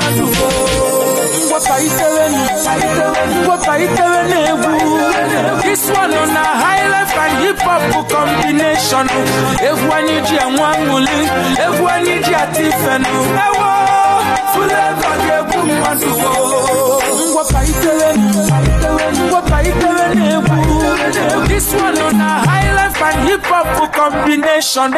[1.52, 2.42] Wapa iteweni,
[3.46, 4.22] Popa itewe
[5.62, 9.06] This one on a high life and hip hop combination.
[9.68, 11.28] Evu one ya mwanguli
[11.66, 13.06] Evu aniji ya tifenu
[13.46, 13.70] Ewo
[14.52, 17.02] Fuleva kebu mwandugo
[17.34, 18.14] Popa itewe
[19.30, 20.58] Popa itewe nevu
[21.48, 24.92] This one on a high life and hip hop combination.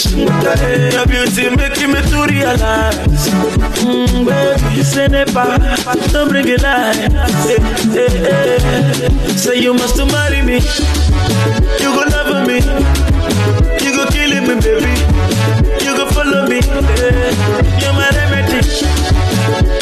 [0.06, 2.96] Eh, your beauty making me to realize.
[3.84, 5.58] Mm, baby, say never,
[6.14, 6.96] don't bring it light.
[6.96, 7.60] Eh,
[7.92, 9.36] hey, eh, hey, hey.
[9.36, 10.60] Say you must marry me.
[11.84, 12.64] You go love me.
[13.84, 14.94] You go kill me, baby.
[15.84, 16.62] You go follow me.
[16.96, 17.36] Hey.
[17.84, 18.64] You're my remedy.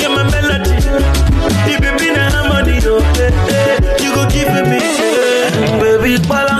[0.01, 0.77] You're my melody.
[1.69, 3.01] You be na harmony, oh.
[3.13, 4.03] Hey, hey.
[4.03, 5.79] You go give me, hey.
[5.79, 6.56] baby, palanga.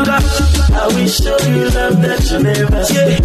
[1.08, 3.16] I will show you love that you never see.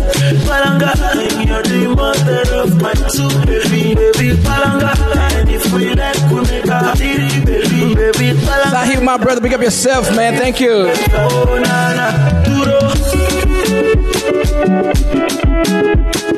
[0.47, 4.95] Palanga, and you're the mother of my two baby, baby, palanga.
[5.35, 8.70] And if we like, we make a titty, baby, baby, palanga.
[8.70, 10.37] Sahib, my brother, pick up yourself, man.
[10.39, 10.93] Thank you.
[11.11, 12.12] Oh, na, na,
[12.47, 12.78] duro.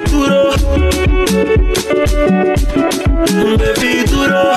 [0.08, 0.56] Duro.
[3.58, 4.54] Baby, duro.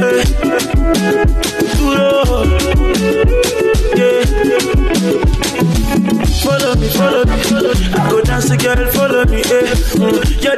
[0.00, 1.51] Eh.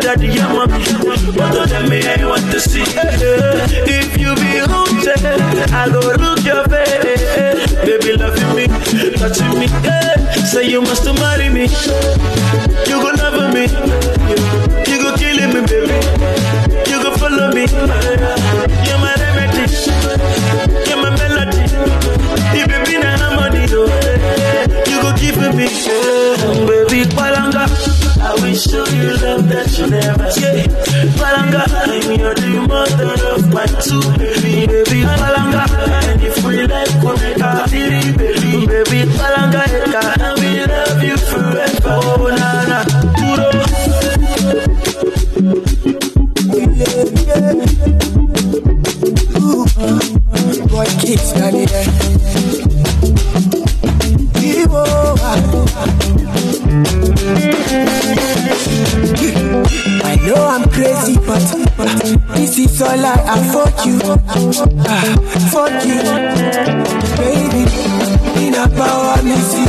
[0.04, 0.84] Daddy, your mommy.
[1.32, 2.84] Both of them, me, I want to see.
[2.84, 7.72] If you be eh, I go look your face.
[7.86, 8.66] Baby, loving me,
[9.16, 9.66] touching me.
[10.44, 11.68] Say you must marry me.
[29.82, 30.70] Never get.
[31.18, 35.02] Palanga, I'm your the mother of my two baby, baby.
[35.02, 35.64] Palanga,
[36.10, 39.10] and if we like, we make a city, baby, baby.
[39.18, 39.62] Palanga,
[65.50, 66.00] fuck you,
[67.16, 67.64] baby.
[68.46, 69.63] In a power, miss you.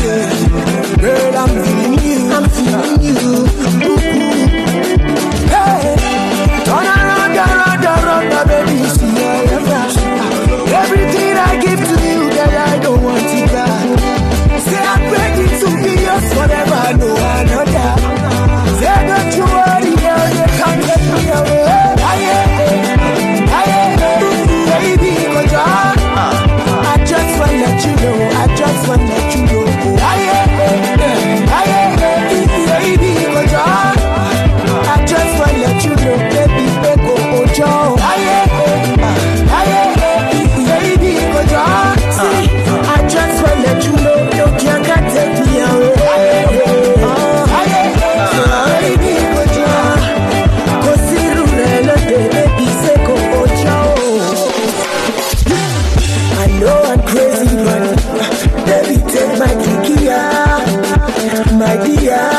[61.77, 62.34] My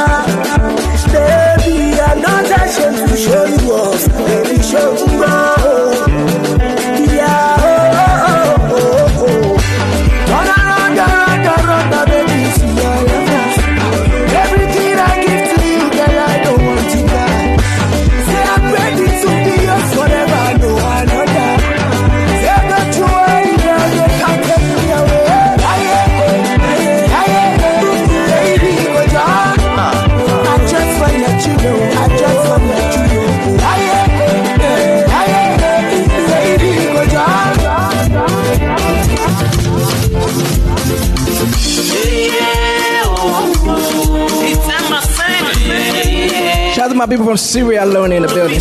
[47.06, 48.60] my people from Sierra Leone in the building.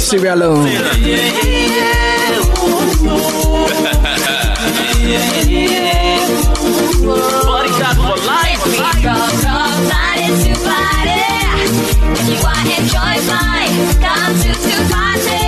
[12.76, 15.46] Enjoy fine, come to to party.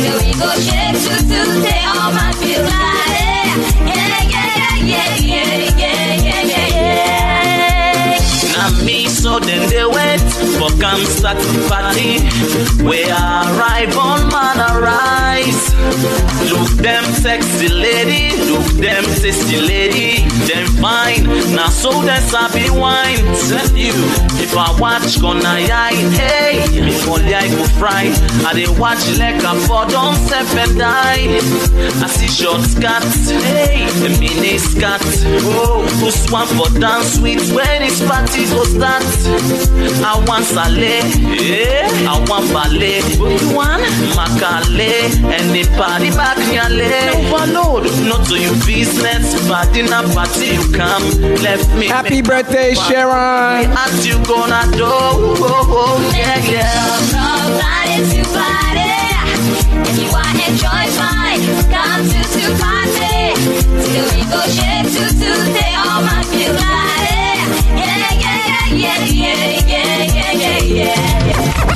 [0.00, 1.93] Till we go shake to to
[10.84, 11.38] come start
[11.70, 12.20] party.
[12.84, 15.62] We arrive on man arise.
[16.52, 20.28] Look them sexy lady, look them tasty lady.
[20.48, 21.24] Them fine,
[21.56, 23.24] now so that's them sabi wine.
[23.48, 23.94] Tell you,
[24.44, 28.04] if I watch gonna yine, hey, before I go fry.
[28.48, 31.24] I dey watch like a for don't step and die.
[32.04, 35.00] I see short skirts, hey, the mini skirt.
[35.48, 39.02] Oh, who's one for dance with when it's party go start?
[40.04, 40.44] I want
[40.74, 41.06] sale,
[41.40, 43.00] yeah, I want ballet.
[43.14, 43.82] You want
[44.16, 44.90] makale
[45.30, 46.90] and the party back nyale.
[47.14, 51.02] Overload, not to you business, but in party you come.
[51.42, 51.86] Left me.
[51.86, 53.70] Happy birthday, Sharon.
[53.76, 56.98] As you gonna do, oh, oh, oh yeah, yeah.
[57.12, 58.92] From party to party.
[59.88, 63.34] If you want enjoy fine, come to to party.
[63.84, 67.02] Till we go shake to to day all my feel like
[67.76, 69.83] Yeah, yeah, yeah, yeah, yeah,
[70.34, 71.73] yeah, yeah, yeah.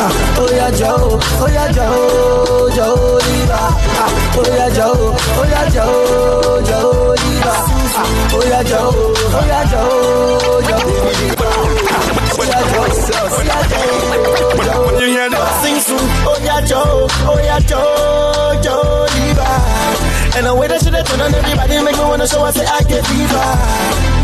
[0.00, 3.58] Ah, oh yeah, Joe, oh yeah, Joe, Joe, Diva.
[3.98, 7.52] Ah, oh Joe, oh yeah, Joe, Joe, Diva.
[8.30, 10.82] Oh Joe, oh yeah, Joe, Joe,
[11.18, 11.48] Diva.
[12.38, 14.98] Oh yeah, Joe, oh Joe.
[14.98, 20.07] Hear that sing soon, oh yeah Joe, oh yeah Joe, Joe Diva.
[20.38, 22.62] And the way that she done turn on everybody make me wanna show I say
[22.62, 23.42] I get diva.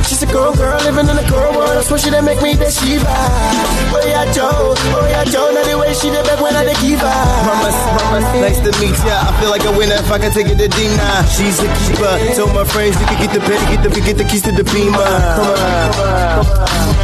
[0.07, 1.75] She's a girl, girl living in a girl world.
[1.75, 3.03] That's why she done make me the Shiva.
[3.03, 5.51] Oh yeah Joe, oh yeah Joe.
[5.51, 7.11] Now the way she did back when I did give her.
[7.51, 9.27] Mamas, mamas, nice to meet ya.
[9.27, 11.27] I feel like a winner if I can take it to Dina.
[11.35, 12.15] She's a keeper.
[12.39, 14.63] Tell my friends you can get the pen, get the get the keys to the
[14.71, 14.95] beamer.
[14.95, 15.59] Come on,
[15.99, 16.95] come on.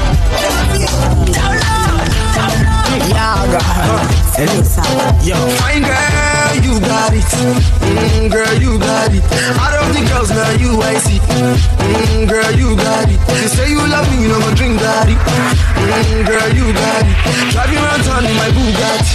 [5.27, 6.30] Yo, fine girl,
[6.65, 7.25] you got it.
[7.25, 9.25] Mm, girl, you got it.
[9.61, 11.21] Out of the girls, now you I see.
[11.21, 13.21] Mm, girl, you got it.
[13.21, 15.15] You say you love me, you know my drink daddy.
[15.15, 17.17] Mm, girl, you got it.
[17.53, 19.13] Driving around town in my Bugatti.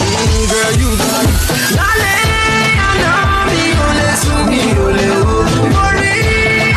[0.00, 1.36] Mm, girl, you got it.
[1.78, 2.12] Lale,
[2.78, 5.46] I know me, ole, su mi, ole, oh.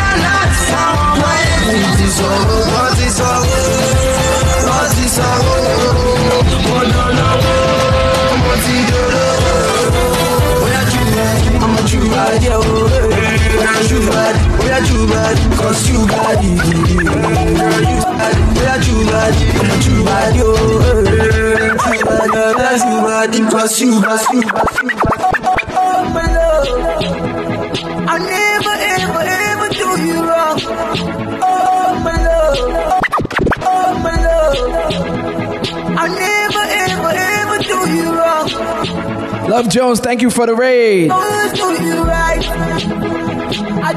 [0.02, 2.42] I like sound, my everything is all.
[2.74, 3.44] What is all?
[4.68, 6.19] What is all?
[12.12, 13.06] I'm a Jubadi, oh, hey.
[13.60, 16.48] Oya Jubadi, Oya Jubadi, cause you got it.
[16.58, 18.44] Girl, you got it.
[18.58, 20.50] Oya Jubadi, I'm a Jubadi, oh,
[20.82, 21.70] hey.
[21.78, 24.44] Jubadi, Oya Jubadi, cause you got it.
[24.50, 24.99] Oh
[39.50, 41.10] Love Jones, thank you for the raid.
[41.10, 41.18] I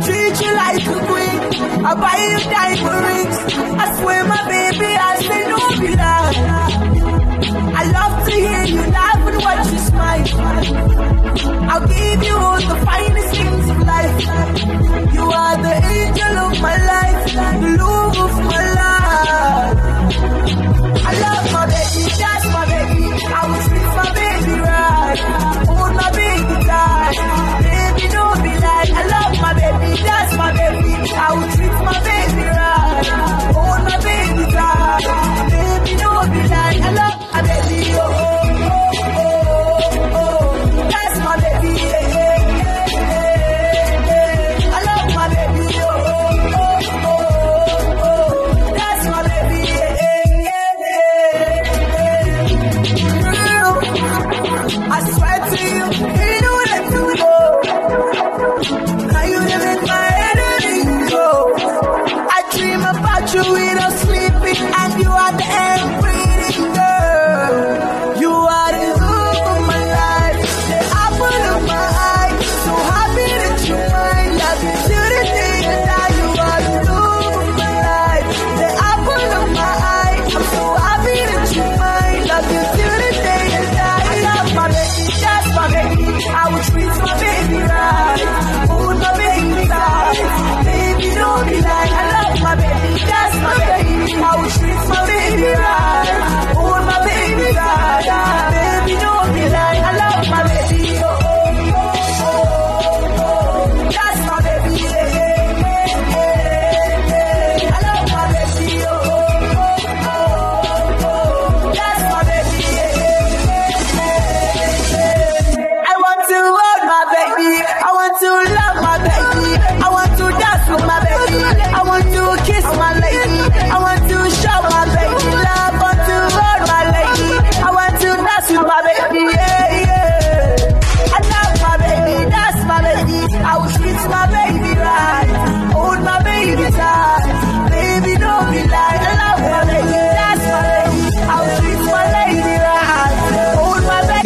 [0.02, 1.40] treat you like a queen.
[1.86, 3.38] I buy you diamond rings.
[3.78, 6.34] I swear, my baby, I say no be lie.
[7.80, 10.26] I love to hear you laugh and watch you smile.
[11.70, 14.18] I'll give you all the finest things of life.
[15.14, 17.22] You are the angel of my life,
[17.62, 19.78] the love of my life.
[21.06, 23.06] I love my baby, that's my baby.
[23.22, 24.73] I will treat my baby right.
[25.16, 25.63] Hold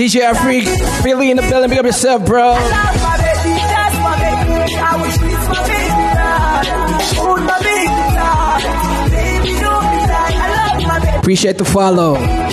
[0.07, 1.69] DJ Afrik, Philly in the building.
[1.69, 2.53] Big up yourself, bro.
[11.17, 12.46] Appreciate the that's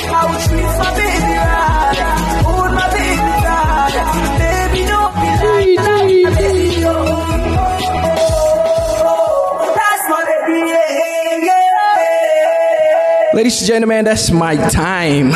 [13.35, 15.33] Ladies and gentlemen, that's my time.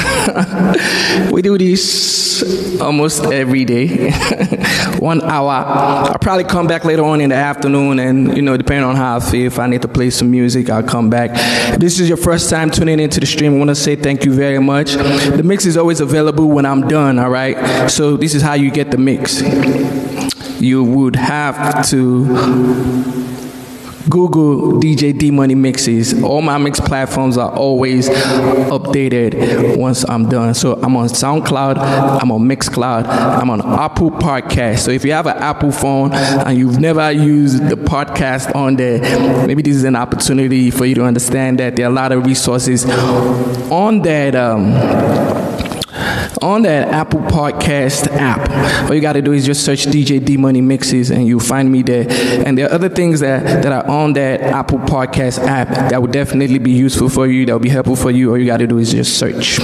[1.33, 4.13] we do this almost every day.
[5.01, 5.51] One hour.
[5.51, 9.17] I'll probably come back later on in the afternoon and, you know, depending on how
[9.17, 11.31] I feel, if I need to play some music, I'll come back.
[11.75, 14.25] If this is your first time tuning into the stream, I want to say thank
[14.25, 14.93] you very much.
[14.93, 17.89] The mix is always available when I'm done, all right?
[17.91, 19.43] So this is how you get the mix.
[20.61, 23.28] You would have to
[24.09, 26.23] Google DJ Dee Money mixes.
[26.23, 30.55] All my mix platforms are always updated once I'm done.
[30.55, 34.81] So I'm on SoundCloud, I'm on Mixcloud, I'm on Apple Podcast.
[34.81, 39.01] So if you have an Apple phone and you've never used the podcast on there,
[39.47, 42.25] maybe this is an opportunity for you to understand that there are a lot of
[42.25, 42.85] resources
[43.71, 44.35] on that.
[44.35, 44.73] Um,
[46.43, 48.89] on that Apple Podcast app.
[48.89, 51.71] All you got to do is just search DJ Dee Money Mixes and you'll find
[51.71, 52.07] me there.
[52.47, 56.13] And there are other things that, that are on that Apple Podcast app that would
[56.13, 58.31] definitely be useful for you, that will be helpful for you.
[58.31, 59.59] All you got to do is just search.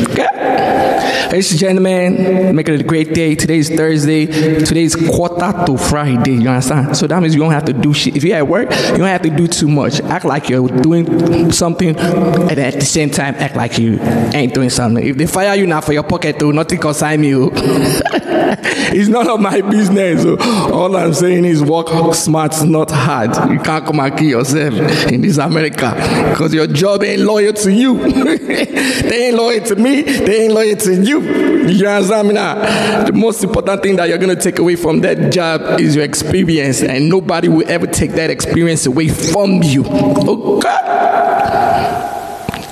[1.35, 3.35] Ladies and gentlemen, make it a great day.
[3.35, 4.27] Today's Thursday.
[4.27, 6.35] Today's quarter to Friday.
[6.35, 6.97] You understand?
[6.97, 8.17] So that means you don't have to do shit.
[8.17, 10.01] If you're at work, you don't have to do too much.
[10.03, 14.71] Act like you're doing something, and at the same time, act like you ain't doing
[14.71, 15.05] something.
[15.05, 17.33] If they fire you now for your pocket, too, nothing concern me.
[17.33, 20.25] it's none of my business.
[20.71, 23.51] All I'm saying is work smart, not hard.
[23.51, 24.75] You can't come and kill yourself
[25.11, 25.93] in this America
[26.31, 27.99] because your job ain't loyal to you.
[28.39, 30.03] they ain't loyal to me.
[30.03, 31.21] They ain't loyal to you.
[31.69, 33.05] You understand me now?
[33.05, 36.83] The most important thing that you're gonna take away from that job is your experience,
[36.83, 39.85] and nobody will ever take that experience away from you.
[39.85, 40.75] Okay?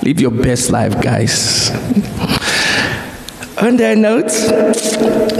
[0.03, 1.71] Live your best life, guys.
[3.61, 4.31] On that note,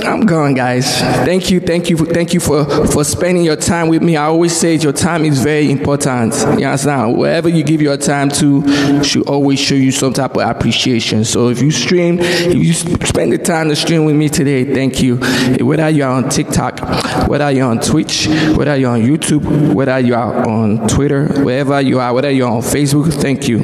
[0.06, 1.00] I'm gone, guys.
[1.00, 4.16] Thank you, thank you, thank you for for spending your time with me.
[4.18, 6.34] I always say your time is very important.
[6.60, 7.18] You understand?
[7.18, 11.26] Wherever you give your time to, should always show you some type of appreciation.
[11.26, 15.02] So if you stream, if you spend the time to stream with me today, thank
[15.02, 15.18] you.
[15.66, 20.48] Whether you're on TikTok, whether you're on Twitch, whether you're on YouTube, whether you are
[20.48, 23.60] on Twitter, wherever you are, whether you're on Facebook, thank you.